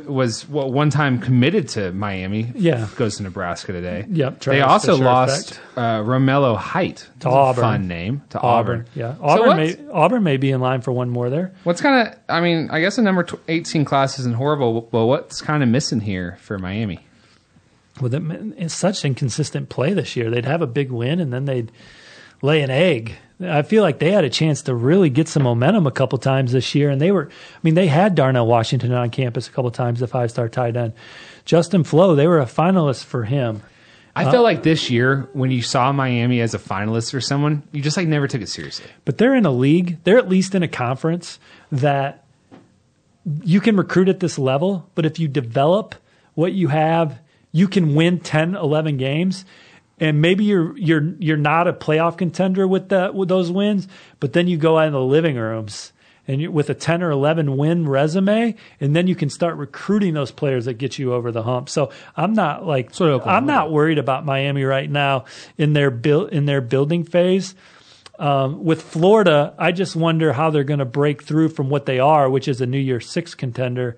was 0.07 0.47
well, 0.49 0.71
one 0.71 0.90
time 0.90 1.19
committed 1.19 1.69
to 1.71 1.90
Miami. 1.93 2.53
Yeah. 2.55 2.87
goes 2.97 3.17
to 3.17 3.23
Nebraska 3.23 3.73
today. 3.73 4.05
Yep, 4.11 4.40
they 4.40 4.61
also 4.61 4.93
Fisher 4.93 5.05
lost 5.05 5.61
uh, 5.77 6.01
Romello 6.01 6.57
Height 6.57 7.09
To 7.21 7.31
Auburn. 7.31 7.62
Fun 7.62 7.88
name 7.88 8.23
to 8.31 8.40
Auburn. 8.40 8.81
Auburn. 8.81 8.87
Yeah. 8.95 9.14
Auburn, 9.23 9.47
what's- 9.57 9.79
may, 9.79 9.88
Auburn 9.90 10.23
may 10.23 10.37
be 10.37 10.51
in 10.51 10.61
line 10.61 10.83
for 10.83 10.93
one 10.93 11.09
more 11.09 11.31
there. 11.31 11.55
What's 11.64 11.81
kind 11.81 12.09
of? 12.09 12.14
I 12.29 12.40
mean, 12.40 12.69
I 12.71 12.81
guess 12.81 12.97
the 12.97 13.03
number 13.03 13.27
18 13.49 13.85
class 13.87 14.19
isn't 14.19 14.35
horrible, 14.35 14.83
but 14.83 15.07
what's 15.07 15.40
kind 15.40 15.62
of 15.62 15.69
missing 15.69 16.01
here 16.01 16.37
for 16.43 16.59
Miami? 16.59 17.04
With 18.00 18.14
it, 18.14 18.70
such 18.70 19.04
inconsistent 19.04 19.68
play 19.68 19.92
this 19.92 20.16
year. 20.16 20.30
They'd 20.30 20.46
have 20.46 20.62
a 20.62 20.66
big 20.66 20.90
win 20.90 21.20
and 21.20 21.33
then 21.33 21.44
they'd 21.44 21.70
lay 22.42 22.62
an 22.62 22.70
egg. 22.70 23.16
I 23.40 23.62
feel 23.62 23.83
like 23.83 23.98
they 23.98 24.12
had 24.12 24.24
a 24.24 24.30
chance 24.30 24.62
to 24.62 24.74
really 24.74 25.11
get 25.11 25.28
some 25.28 25.42
momentum 25.42 25.87
a 25.87 25.90
couple 25.90 26.18
times 26.18 26.52
this 26.52 26.74
year, 26.74 26.88
and 26.90 27.00
they 27.00 27.11
were. 27.11 27.28
I 27.28 27.59
mean, 27.62 27.74
they 27.74 27.88
had 27.88 28.14
Darnell 28.14 28.46
Washington 28.46 28.92
on 28.92 29.11
campus 29.11 29.48
a 29.48 29.50
couple 29.50 29.70
times, 29.72 29.98
the 30.00 30.07
five-star 30.07 30.48
tight 30.48 30.76
end. 30.76 30.92
Justin 31.44 31.83
Flowe, 31.83 32.14
they 32.14 32.28
were 32.28 32.40
a 32.40 32.46
finalist 32.46 33.04
for 33.04 33.24
him. 33.24 33.62
I 34.16 34.24
uh, 34.24 34.30
felt 34.30 34.44
like 34.44 34.62
this 34.62 34.88
year 34.88 35.28
when 35.33 35.50
you 35.50 35.62
saw 35.62 35.90
Miami 35.92 36.40
as 36.40 36.54
a 36.54 36.59
finalist 36.59 37.11
for 37.11 37.20
someone, 37.20 37.64
you 37.72 37.83
just 37.83 37.96
like 37.96 38.07
never 38.07 38.28
took 38.28 38.40
it 38.40 38.48
seriously. 38.48 38.87
But 39.04 39.18
they're 39.18 39.35
in 39.35 39.46
a 39.46 39.50
league, 39.50 39.98
they're 40.04 40.18
at 40.18 40.28
least 40.28 40.54
in 40.54 40.62
a 40.62 40.68
conference 40.68 41.40
that 41.72 42.24
you 43.42 43.61
can 43.61 43.76
recruit 43.76 44.09
at 44.09 44.20
this 44.20 44.38
level, 44.38 44.88
but 44.94 45.04
if 45.04 45.18
you 45.18 45.26
develop 45.26 45.96
what 46.35 46.52
you 46.52 46.68
have, 46.68 47.18
you 47.55 47.69
can 47.69 47.95
win 47.95 48.19
10, 48.19 48.57
11 48.57 48.97
games. 48.97 49.45
And 50.01 50.21
maybe 50.21 50.45
you're 50.45 50.77
you're 50.77 51.14
you're 51.21 51.37
not 51.37 51.69
a 51.69 51.73
playoff 51.73 52.19
contender 52.19 52.67
with 52.67 52.88
that 52.88 53.14
with 53.14 53.29
those 53.29 53.53
wins, 53.53 53.87
but 54.19 54.33
then 54.33 54.49
you 54.49 54.57
go 54.57 54.77
out 54.77 54.88
in 54.88 54.93
the 54.93 55.01
living 55.01 55.37
rooms 55.37 55.93
and 56.27 56.40
you, 56.40 56.51
with 56.51 56.69
a 56.69 56.75
10 56.75 57.01
or 57.01 57.12
11 57.12 57.57
win 57.57 57.88
resume, 57.88 58.57
and 58.81 58.97
then 58.97 59.07
you 59.07 59.14
can 59.14 59.31
start 59.31 59.57
recruiting 59.57 60.14
those 60.14 60.33
players 60.33 60.64
that 60.64 60.75
get 60.75 60.99
you 60.99 61.14
over 61.14 61.31
the 61.31 61.45
hump. 61.45 61.69
So 61.69 61.93
I'm 62.17 62.35
not 62.35 62.67
like 62.67 62.90
I'm 63.01 63.47
not 63.47 63.71
worried 63.71 63.99
about 63.99 64.25
Miami 64.25 64.64
right 64.64 64.90
now 64.90 65.27
in 65.57 65.75
their 65.75 65.93
build 65.93 66.31
in 66.31 66.47
their 66.47 66.61
building 66.61 67.05
phase. 67.05 67.55
Um, 68.18 68.64
with 68.64 68.81
Florida, 68.83 69.55
I 69.59 69.72
just 69.72 69.96
wonder 69.96 70.33
how 70.33 70.50
they're 70.50 70.62
going 70.64 70.79
to 70.79 70.85
break 70.85 71.22
through 71.24 71.48
from 71.48 71.68
what 71.68 71.85
they 71.87 71.98
are, 71.98 72.31
which 72.31 72.46
is 72.46 72.61
a 72.61 72.66
New 72.66 72.79
Year 72.79 73.00
Six 73.00 73.35
contender, 73.35 73.96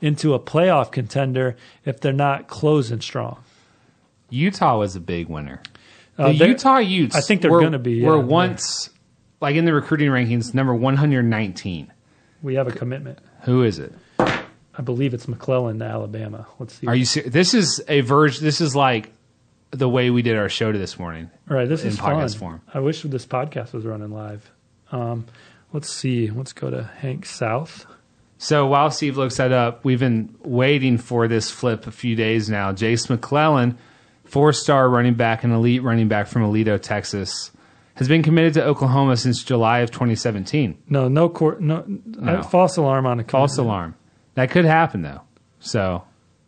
into 0.00 0.34
a 0.34 0.40
playoff 0.40 0.90
contender 0.90 1.56
if 1.84 2.00
they're 2.00 2.12
not 2.12 2.48
closing 2.48 3.00
strong. 3.00 3.38
Utah 4.30 4.78
was 4.78 4.96
a 4.96 5.00
big 5.00 5.28
winner. 5.28 5.62
The 6.16 6.24
Uh, 6.24 6.32
they're- 6.32 6.48
Utah 6.48 6.78
Utes, 6.78 7.14
I 7.14 7.20
think 7.20 7.40
they're 7.42 7.50
gonna 7.50 7.78
be, 7.78 8.02
were 8.02 8.16
yeah, 8.16 8.22
once 8.22 8.90
like 9.40 9.56
in 9.56 9.64
the 9.64 9.72
recruiting 9.72 10.10
rankings 10.10 10.54
number 10.54 10.74
119. 10.74 11.92
We 12.42 12.54
have 12.56 12.66
a 12.66 12.72
commitment. 12.72 13.18
Who 13.42 13.62
is 13.62 13.78
it? 13.78 13.92
I 14.18 14.82
believe 14.82 15.14
it's 15.14 15.28
McClellan 15.28 15.78
to 15.80 15.84
Alabama. 15.84 16.46
Let's 16.58 16.74
see. 16.74 16.86
Are 16.86 16.94
you? 16.96 17.04
This 17.04 17.54
is 17.54 17.82
a 17.88 18.00
version. 18.00 18.42
This 18.44 18.60
is 18.60 18.74
like 18.74 19.12
the 19.72 19.88
way 19.88 20.10
we 20.10 20.22
did 20.22 20.36
our 20.36 20.48
show 20.48 20.70
to 20.70 20.78
this 20.78 20.98
morning. 20.98 21.30
All 21.50 21.56
right, 21.56 21.68
this 21.68 21.82
in 21.82 21.88
is 21.88 21.98
fun. 21.98 22.16
podcast 22.16 22.36
form. 22.36 22.60
I 22.72 22.78
wish 22.80 23.02
this 23.02 23.26
podcast 23.26 23.72
was 23.72 23.84
running 23.84 24.10
live. 24.12 24.50
Um, 24.92 25.26
let's 25.72 25.90
see. 25.92 26.30
Let's 26.30 26.52
go 26.52 26.70
to 26.70 26.84
Hank 26.84 27.26
South. 27.26 27.86
So 28.38 28.66
while 28.66 28.90
Steve 28.90 29.16
looks 29.16 29.36
that 29.36 29.52
up, 29.52 29.84
we've 29.84 30.00
been 30.00 30.34
waiting 30.44 30.98
for 30.98 31.26
this 31.28 31.50
flip 31.50 31.86
a 31.86 31.90
few 31.92 32.14
days 32.16 32.50
now. 32.50 32.72
Jase 32.72 33.08
McClellan, 33.08 33.78
four-star 34.24 34.88
running 34.88 35.14
back 35.14 35.44
and 35.44 35.52
elite 35.52 35.82
running 35.82 36.08
back 36.08 36.26
from 36.26 36.42
Aledo, 36.42 36.80
Texas, 36.80 37.50
has 37.94 38.08
been 38.08 38.22
committed 38.22 38.54
to 38.54 38.64
Oklahoma 38.64 39.16
since 39.16 39.42
July 39.44 39.78
of 39.80 39.90
2017. 39.90 40.76
No, 40.88 41.08
no, 41.08 41.28
cor- 41.28 41.60
no, 41.60 41.86
uh, 42.22 42.42
false 42.42 42.76
alarm 42.76 43.06
on 43.06 43.20
a 43.20 43.24
False 43.24 43.58
alarm. 43.58 43.94
That 44.34 44.50
could 44.50 44.64
happen 44.64 45.02
though. 45.02 45.20
So 45.60 46.02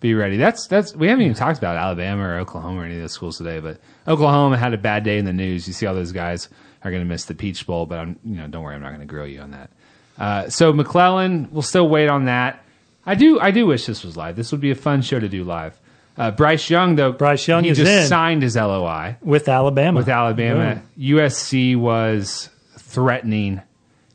be 0.05 0.13
ready. 0.13 0.37
That's 0.37 0.67
that's 0.67 0.95
we 0.95 1.09
haven't 1.09 1.23
even 1.25 1.35
talked 1.35 1.57
about 1.57 1.77
Alabama 1.77 2.23
or 2.25 2.39
Oklahoma 2.39 2.83
or 2.83 2.85
any 2.85 2.97
of 2.97 3.01
those 3.01 3.13
schools 3.13 3.39
today, 3.39 3.59
but 3.59 3.81
Oklahoma 4.07 4.59
had 4.59 4.75
a 4.75 4.79
bad 4.79 5.03
day 5.03 5.17
in 5.17 5.25
the 5.25 5.33
news. 5.33 5.67
You 5.67 5.73
see 5.73 5.87
all 5.87 5.95
those 5.95 6.13
guys 6.13 6.51
are 6.83 6.91
going 6.91 7.03
to 7.03 7.09
miss 7.09 7.25
the 7.25 7.35
Peach 7.35 7.67
Bowl, 7.67 7.87
but 7.87 7.99
I'm 7.99 8.19
you 8.23 8.37
know 8.37 8.47
don't 8.47 8.63
worry, 8.63 8.75
I'm 8.75 8.83
not 8.83 8.91
going 8.91 9.01
to 9.01 9.07
grill 9.07 9.27
you 9.27 9.41
on 9.41 9.53
that. 9.53 9.71
Uh, 10.19 10.51
so 10.51 10.75
McClellan, 10.75 11.49
we'll 11.51 11.63
still 11.63 11.89
wait 11.89 12.09
on 12.09 12.27
that. 12.27 12.63
I 13.07 13.15
do. 13.15 13.41
I 13.41 13.51
do 13.51 13.65
wish 13.65 13.87
this 13.87 14.05
was 14.05 14.15
live. 14.15 14.37
This 14.37 14.53
would 14.53 14.61
be 14.61 14.71
a 14.71 14.75
fun 14.75 15.01
show 15.01 15.19
to 15.19 15.29
do 15.29 15.43
live. 15.43 15.81
Uh, 16.19 16.31
Bryce 16.31 16.69
Young, 16.69 16.97
though. 16.97 17.11
Bryce 17.13 17.49
Young 17.49 17.65
he 17.65 17.71
is 17.71 17.79
just 17.79 17.91
in. 17.91 18.07
signed 18.07 18.43
his 18.43 18.57
LOI 18.57 19.17
with 19.23 19.49
Alabama. 19.49 19.99
with 19.99 20.09
Alabama. 20.11 20.83
USC 20.99 21.77
was 21.77 22.51
threatening 22.79 23.63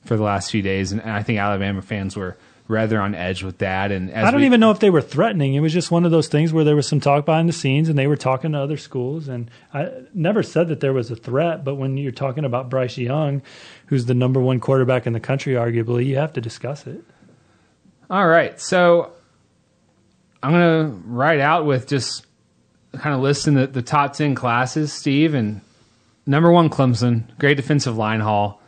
for 0.06 0.16
the 0.18 0.24
last 0.24 0.52
few 0.52 0.62
days, 0.62 0.92
and 0.92 1.02
I 1.02 1.24
think 1.24 1.40
Alabama 1.40 1.82
fans 1.82 2.16
were 2.16 2.38
rather 2.70 3.02
on 3.02 3.16
edge 3.16 3.44
with 3.44 3.58
that. 3.58 3.92
And 3.92 4.10
as 4.12 4.26
I 4.26 4.32
don't 4.32 4.40
we- 4.42 4.46
even 4.46 4.60
know 4.62 4.70
if 4.72 4.80
they 4.80 4.92
were 4.92 5.02
threatening. 5.02 5.56
It 5.56 5.60
was 5.60 5.74
just 5.74 5.90
one 5.92 6.06
of 6.06 6.12
those 6.12 6.28
things 6.28 6.54
where 6.54 6.64
there 6.64 6.76
was 6.76 6.88
some 6.88 7.00
talk 7.02 7.26
behind 7.26 7.50
the 7.50 7.54
scenes, 7.54 7.90
and 7.90 7.98
they 7.98 8.08
were 8.08 8.16
talking 8.16 8.52
to 8.54 8.60
other 8.60 8.78
schools. 8.78 9.28
And 9.28 9.50
I 9.74 9.90
never 10.14 10.44
said 10.44 10.68
that 10.70 10.80
there 10.80 10.94
was 10.94 11.10
a 11.12 11.16
threat, 11.16 11.64
but 11.66 11.76
when 11.76 11.98
you're 11.98 12.12
talking 12.12 12.46
about 12.46 12.70
Bryce 12.70 12.98
Young, 12.98 13.42
who's 13.88 14.06
the 14.06 14.14
number 14.14 14.40
one 14.40 14.60
quarterback 14.60 15.08
in 15.08 15.14
the 15.14 15.20
country, 15.20 15.56
arguably, 15.56 16.06
you 16.06 16.18
have 16.18 16.32
to 16.34 16.42
discuss 16.42 16.86
it. 16.88 17.04
All 18.10 18.28
right, 18.28 18.60
so 18.62 19.12
I'm 20.42 20.52
gonna 20.52 20.90
write 21.06 21.40
out 21.40 21.66
with 21.66 21.88
just 21.88 22.26
kind 22.94 23.16
of 23.16 23.22
listing 23.22 23.56
the, 23.56 23.68
the 23.68 23.82
top 23.82 24.14
ten 24.14 24.36
classes, 24.36 24.94
Steve, 24.94 25.34
and 25.34 25.62
number 26.28 26.52
one 26.52 26.70
Clemson, 26.70 27.24
great 27.40 27.58
defensive 27.58 27.98
line 27.98 28.20
haul, 28.20 28.62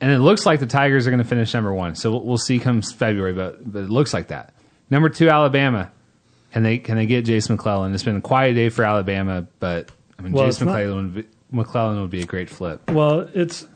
and 0.00 0.10
it 0.10 0.18
looks 0.18 0.44
like 0.46 0.60
the 0.60 0.66
Tigers 0.66 1.06
are 1.06 1.10
going 1.10 1.22
to 1.22 1.28
finish 1.28 1.52
number 1.54 1.72
one. 1.72 1.94
So 1.94 2.10
we'll, 2.12 2.22
we'll 2.24 2.38
see 2.38 2.58
comes 2.58 2.92
February, 2.92 3.32
but 3.32 3.70
but 3.70 3.84
it 3.84 3.90
looks 3.90 4.12
like 4.12 4.28
that. 4.28 4.52
Number 4.90 5.08
two 5.08 5.28
Alabama, 5.28 5.90
can 6.52 6.62
they 6.62 6.78
can 6.78 6.96
they 6.96 7.06
get 7.06 7.24
Jason 7.24 7.56
McClellan? 7.56 7.94
It's 7.94 8.02
been 8.02 8.16
a 8.16 8.20
quiet 8.20 8.54
day 8.54 8.68
for 8.68 8.84
Alabama, 8.84 9.46
but 9.58 9.90
I 10.18 10.22
mean 10.22 10.32
Well, 10.32 10.46
Jason 10.46 10.66
McClellan 10.66 11.14
would 11.14 11.14
be, 11.14 11.30
McClellan 11.50 12.00
would 12.00 12.10
be 12.10 12.22
a 12.22 12.26
great 12.26 12.50
flip. 12.50 12.90
Well, 12.90 13.28
it's 13.34 13.66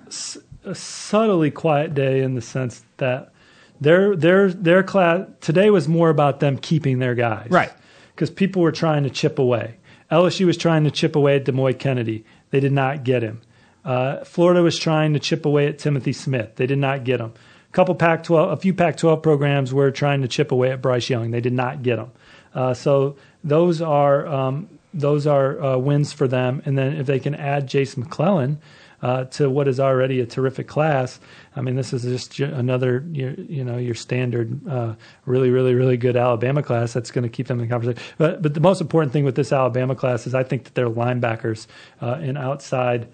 a 0.65 0.75
subtly 0.75 1.51
quiet 1.51 1.95
day 1.95 2.21
in 2.23 2.35
the 2.35 2.43
sense 2.43 2.85
that 2.99 3.33
their 3.81 4.15
their 4.15 4.53
their 4.53 4.83
class 4.83 5.27
today 5.41 5.71
was 5.71 5.89
more 5.89 6.11
about 6.11 6.41
them 6.41 6.59
keeping 6.59 6.99
their 6.99 7.15
guys, 7.15 7.49
Right. 7.51 7.73
Because 8.15 8.31
people 8.31 8.61
were 8.61 8.73
trying 8.73 9.05
to 9.05 9.11
chip 9.11 9.39
away. 9.39 9.77
LSU 10.11 10.45
was 10.45 10.59
trying 10.59 10.85
to 10.85 10.91
chip 10.91 11.17
away 11.17 11.37
at 11.37 11.45
Demouy 11.45 11.79
Kennedy. 11.79 12.25
They 12.51 12.61
did 12.61 12.73
not 12.73 13.05
get 13.05 13.23
him. 13.23 13.41
Uh, 13.85 14.25
Florida 14.25 14.63
was 14.63 14.79
trying 14.79 15.15
to 15.15 15.19
chip 15.19 15.47
away 15.47 15.67
at 15.67 15.79
Timothy 15.79 16.13
Smith. 16.13 16.57
They 16.57 16.67
did 16.67 16.79
not 16.79 17.05
get 17.05 17.21
him. 17.21 17.33
A 17.69 17.73
couple 17.73 17.95
Pac-12, 17.95 18.53
a 18.53 18.57
few 18.57 18.75
Pac-12 18.75 19.23
programs 19.23 19.73
were 19.73 19.91
trying 19.91 20.23
to 20.23 20.29
chip 20.29 20.53
away 20.53 20.71
at 20.71 20.83
Bryce 20.83 21.09
Young. 21.09 21.31
They 21.31 21.41
did 21.41 21.53
not 21.53 21.83
get 21.83 21.99
him. 21.99 22.11
Uh, 22.55 22.75
so 22.75 23.17
those 23.45 23.81
are 23.81 24.27
um, 24.27 24.69
those 24.93 25.27
are 25.27 25.63
uh, 25.63 25.79
wins 25.79 26.13
for 26.13 26.27
them. 26.27 26.63
And 26.65 26.77
then 26.77 26.97
if 26.97 27.07
they 27.07 27.21
can 27.21 27.35
add 27.35 27.69
Jason 27.69 28.03
McClellan 28.03 28.61
uh, 29.03 29.25
to 29.25 29.49
what 29.49 29.69
is 29.69 29.79
already 29.79 30.21
a 30.21 30.27
terrific 30.27 30.67
class, 30.67 31.21
I 31.55 31.61
mean, 31.63 31.77
this 31.77 31.93
is 31.93 32.03
just 32.03 32.39
another 32.41 33.05
your, 33.13 33.33
you 33.35 33.65
know 33.65 33.79
your 33.79 33.95
standard 33.95 34.69
uh, 34.69 34.95
really 35.25 35.51
really 35.51 35.75
really 35.75 35.97
good 35.97 36.17
Alabama 36.17 36.63
class 36.63 36.93
that's 36.93 37.11
going 37.11 37.23
to 37.23 37.31
keep 37.31 37.47
them 37.47 37.61
in 37.61 37.67
the 37.67 37.71
conversation. 37.73 38.03
But 38.19 38.43
but 38.43 38.55
the 38.55 38.61
most 38.61 38.81
important 38.81 39.13
thing 39.13 39.25
with 39.25 39.37
this 39.37 39.53
Alabama 39.53 39.95
class 39.95 40.27
is 40.27 40.35
I 40.35 40.43
think 40.43 40.65
that 40.65 40.75
their 40.75 40.91
linebackers 40.91 41.67
uh, 42.03 42.19
and 42.21 42.37
outside 42.37 43.09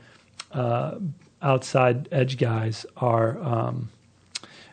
uh, 0.52 0.96
outside 1.42 2.08
edge 2.12 2.38
guys 2.38 2.86
are 2.96 3.38
um, 3.38 3.90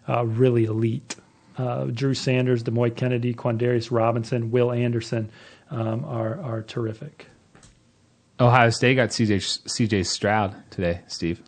uh, 0.08 0.26
really 0.26 0.66
elite. 0.66 1.16
Uh, 1.58 1.86
Drew 1.86 2.14
Sanders, 2.14 2.64
Demouy 2.64 2.96
Kennedy, 2.96 3.34
Quandarius 3.34 3.92
Robinson, 3.92 4.50
Will 4.50 4.72
Anderson 4.72 5.30
um, 5.70 6.04
are 6.06 6.42
are 6.42 6.62
terrific. 6.64 7.28
Ohio 8.40 8.70
State 8.72 8.96
got 8.96 9.10
CJ 9.10 9.38
CJ 9.38 10.06
Stroud 10.06 10.56
today, 10.72 11.02
Steve. 11.08 11.42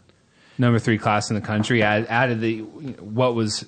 Number 0.57 0.79
three 0.79 0.97
class 0.97 1.29
in 1.29 1.35
the 1.35 1.41
country. 1.41 1.81
Add, 1.81 2.05
added 2.07 2.39
the 2.39 2.59
what 2.59 3.35
was 3.35 3.65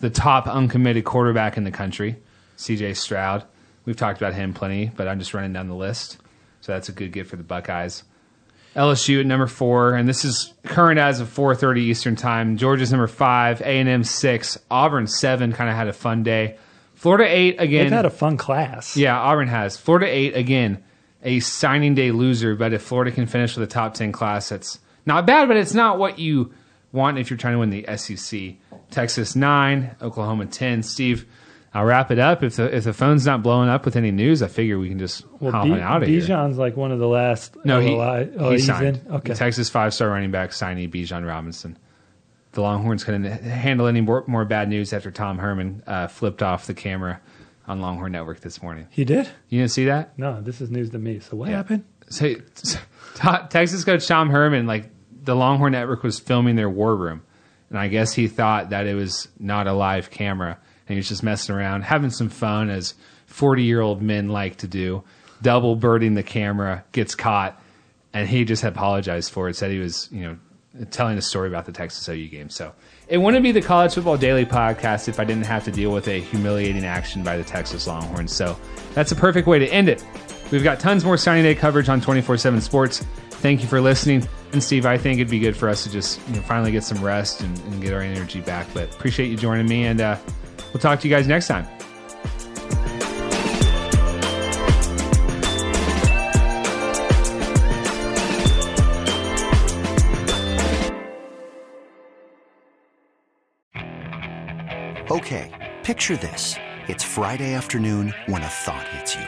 the 0.00 0.10
top 0.10 0.46
uncommitted 0.46 1.04
quarterback 1.04 1.56
in 1.56 1.64
the 1.64 1.70
country, 1.70 2.16
CJ 2.56 2.96
Stroud. 2.96 3.44
We've 3.84 3.96
talked 3.96 4.20
about 4.20 4.34
him 4.34 4.54
plenty, 4.54 4.90
but 4.96 5.06
I'm 5.06 5.18
just 5.18 5.34
running 5.34 5.52
down 5.52 5.68
the 5.68 5.74
list. 5.74 6.16
So 6.62 6.72
that's 6.72 6.88
a 6.88 6.92
good 6.92 7.12
get 7.12 7.26
for 7.26 7.36
the 7.36 7.42
Buckeyes. 7.42 8.02
LSU 8.74 9.20
at 9.20 9.26
number 9.26 9.46
four, 9.46 9.94
and 9.94 10.08
this 10.08 10.24
is 10.24 10.52
current 10.64 10.98
as 10.98 11.20
of 11.20 11.28
4:30 11.28 11.78
Eastern 11.82 12.16
Time. 12.16 12.56
Georgia's 12.56 12.90
number 12.90 13.06
five, 13.06 13.60
A 13.60 13.64
and 13.78 13.88
M 13.88 14.02
six, 14.04 14.58
Auburn 14.70 15.06
seven. 15.06 15.52
Kind 15.52 15.70
of 15.70 15.76
had 15.76 15.88
a 15.88 15.92
fun 15.92 16.22
day. 16.22 16.56
Florida 16.94 17.24
eight 17.28 17.60
again. 17.60 17.84
They've 17.84 17.92
had 17.92 18.06
a 18.06 18.10
fun 18.10 18.36
class. 18.36 18.96
Yeah, 18.96 19.18
Auburn 19.18 19.48
has. 19.48 19.76
Florida 19.76 20.06
eight 20.06 20.36
again, 20.36 20.82
a 21.22 21.40
signing 21.40 21.94
day 21.94 22.10
loser. 22.10 22.56
But 22.56 22.72
if 22.72 22.82
Florida 22.82 23.10
can 23.12 23.26
finish 23.26 23.56
with 23.56 23.68
a 23.68 23.72
top 23.72 23.94
ten 23.94 24.10
class, 24.10 24.48
that's 24.48 24.80
not 25.06 25.26
bad. 25.26 25.46
But 25.48 25.56
it's 25.56 25.74
not 25.74 25.98
what 25.98 26.18
you 26.18 26.52
want 26.92 27.18
if 27.18 27.30
you're 27.30 27.36
trying 27.36 27.54
to 27.54 27.58
win 27.60 27.70
the 27.70 27.86
SEC. 27.96 28.54
Texas 28.90 29.36
nine, 29.36 29.94
Oklahoma 30.02 30.46
ten. 30.46 30.82
Steve, 30.82 31.26
I'll 31.74 31.84
wrap 31.84 32.10
it 32.12 32.20
up. 32.20 32.42
If 32.44 32.56
the 32.56 32.74
if 32.74 32.84
the 32.84 32.92
phone's 32.92 33.26
not 33.26 33.42
blowing 33.42 33.68
up 33.68 33.84
with 33.84 33.96
any 33.96 34.12
news, 34.12 34.42
I 34.42 34.48
figure 34.48 34.78
we 34.78 34.88
can 34.88 34.98
just 35.00 35.24
Well, 35.40 35.50
hop 35.50 35.64
on 35.64 35.80
out 35.80 36.02
of 36.04 36.08
here. 36.08 36.20
Bijan's 36.20 36.56
like 36.56 36.76
one 36.76 36.92
of 36.92 37.00
the 37.00 37.08
last. 37.08 37.56
No, 37.64 37.80
he, 37.80 37.94
oh, 37.94 38.50
he 38.50 38.56
he's 38.56 38.66
signed. 38.66 39.00
in. 39.06 39.12
Okay. 39.12 39.32
The 39.32 39.38
Texas 39.38 39.68
five 39.70 39.92
star 39.92 40.08
running 40.08 40.30
back 40.30 40.50
signee 40.50 40.88
Bijan 40.88 41.26
Robinson. 41.26 41.76
The 42.52 42.60
Longhorns 42.60 43.02
couldn't 43.02 43.24
handle 43.24 43.88
any 43.88 44.00
more, 44.00 44.22
more 44.28 44.44
bad 44.44 44.68
news 44.68 44.92
after 44.92 45.10
Tom 45.10 45.38
Herman 45.38 45.82
uh, 45.88 46.06
flipped 46.06 46.40
off 46.40 46.68
the 46.68 46.74
camera 46.74 47.20
on 47.66 47.80
Longhorn 47.80 48.12
Network 48.12 48.38
this 48.40 48.62
morning. 48.62 48.86
He 48.90 49.04
did? 49.04 49.28
You 49.48 49.58
didn't 49.58 49.72
see 49.72 49.86
that? 49.86 50.16
No, 50.16 50.40
this 50.40 50.60
is 50.60 50.70
news 50.70 50.90
to 50.90 50.98
me. 51.00 51.18
So 51.18 51.36
what 51.36 51.48
Yeah. 51.50 51.56
happened? 51.56 51.84
So, 52.10 52.34
Te- 52.34 52.78
Texas 53.48 53.82
coach 53.82 54.06
Tom 54.06 54.30
Herman, 54.30 54.68
like 54.68 54.88
the 55.24 55.34
Longhorn 55.34 55.72
Network 55.72 56.04
was 56.04 56.20
filming 56.20 56.54
their 56.54 56.70
war 56.70 56.94
room, 56.94 57.22
and 57.70 57.78
I 57.78 57.88
guess 57.88 58.12
he 58.12 58.28
thought 58.28 58.70
that 58.70 58.86
it 58.86 58.94
was 58.94 59.26
not 59.40 59.66
a 59.66 59.72
live 59.72 60.10
camera, 60.10 60.58
and 60.86 60.94
he 60.94 60.96
was 60.96 61.08
just 61.08 61.22
messing 61.22 61.54
around, 61.54 61.82
having 61.82 62.10
some 62.10 62.28
fun 62.28 62.70
as 62.70 62.94
forty-year-old 63.26 64.02
men 64.02 64.28
like 64.28 64.56
to 64.58 64.68
do. 64.68 65.04
Double 65.42 65.76
birding 65.76 66.14
the 66.14 66.22
camera 66.22 66.84
gets 66.92 67.14
caught, 67.14 67.60
and 68.12 68.28
he 68.28 68.44
just 68.44 68.64
apologized 68.64 69.30
for 69.30 69.48
it. 69.48 69.56
Said 69.56 69.70
he 69.70 69.78
was, 69.78 70.08
you 70.10 70.22
know, 70.22 70.36
telling 70.90 71.18
a 71.18 71.22
story 71.22 71.48
about 71.48 71.66
the 71.66 71.72
Texas 71.72 72.08
OU 72.08 72.28
game. 72.28 72.48
So 72.48 72.72
it 73.08 73.18
wouldn't 73.18 73.42
be 73.42 73.52
the 73.52 73.62
College 73.62 73.94
Football 73.94 74.16
Daily 74.16 74.44
podcast 74.44 75.08
if 75.08 75.20
I 75.20 75.24
didn't 75.24 75.46
have 75.46 75.64
to 75.64 75.70
deal 75.70 75.90
with 75.90 76.08
a 76.08 76.20
humiliating 76.20 76.84
action 76.84 77.22
by 77.22 77.36
the 77.36 77.44
Texas 77.44 77.86
Longhorns. 77.86 78.32
So 78.32 78.58
that's 78.94 79.12
a 79.12 79.16
perfect 79.16 79.46
way 79.46 79.58
to 79.58 79.66
end 79.68 79.88
it. 79.88 80.04
We've 80.50 80.64
got 80.64 80.80
tons 80.80 81.04
more 81.04 81.16
signing 81.16 81.44
day 81.44 81.54
coverage 81.54 81.88
on 81.88 82.00
24 82.00 82.38
7 82.38 82.60
Sports. 82.60 83.04
Thank 83.30 83.62
you 83.62 83.68
for 83.68 83.80
listening. 83.80 84.26
And 84.52 84.62
Steve, 84.62 84.86
I 84.86 84.96
think 84.96 85.18
it'd 85.18 85.30
be 85.30 85.38
good 85.38 85.56
for 85.56 85.68
us 85.68 85.84
to 85.84 85.90
just 85.90 86.26
you 86.28 86.36
know, 86.36 86.42
finally 86.42 86.72
get 86.72 86.84
some 86.84 87.02
rest 87.02 87.42
and, 87.42 87.58
and 87.58 87.82
get 87.82 87.92
our 87.92 88.00
energy 88.00 88.40
back. 88.40 88.66
But 88.72 88.94
appreciate 88.94 89.28
you 89.28 89.36
joining 89.36 89.68
me, 89.68 89.84
and 89.84 90.00
uh, 90.00 90.16
we'll 90.74 90.80
talk 90.80 91.00
to 91.00 91.08
you 91.08 91.14
guys 91.14 91.26
next 91.26 91.46
time. 91.46 91.66
Okay, 105.10 105.72
picture 105.84 106.16
this. 106.16 106.56
It's 106.88 107.04
Friday 107.04 107.54
afternoon 107.54 108.12
when 108.26 108.42
a 108.42 108.48
thought 108.48 108.88
hits 108.88 109.14
you. 109.14 109.26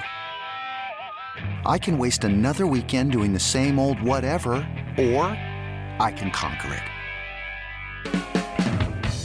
I 1.64 1.78
can 1.78 1.96
waste 1.96 2.24
another 2.24 2.66
weekend 2.66 3.12
doing 3.12 3.32
the 3.32 3.40
same 3.40 3.78
old 3.78 4.02
whatever, 4.02 4.54
or 4.98 5.26
I 6.00 6.12
can 6.16 6.30
conquer 6.32 6.74
it. 6.74 6.95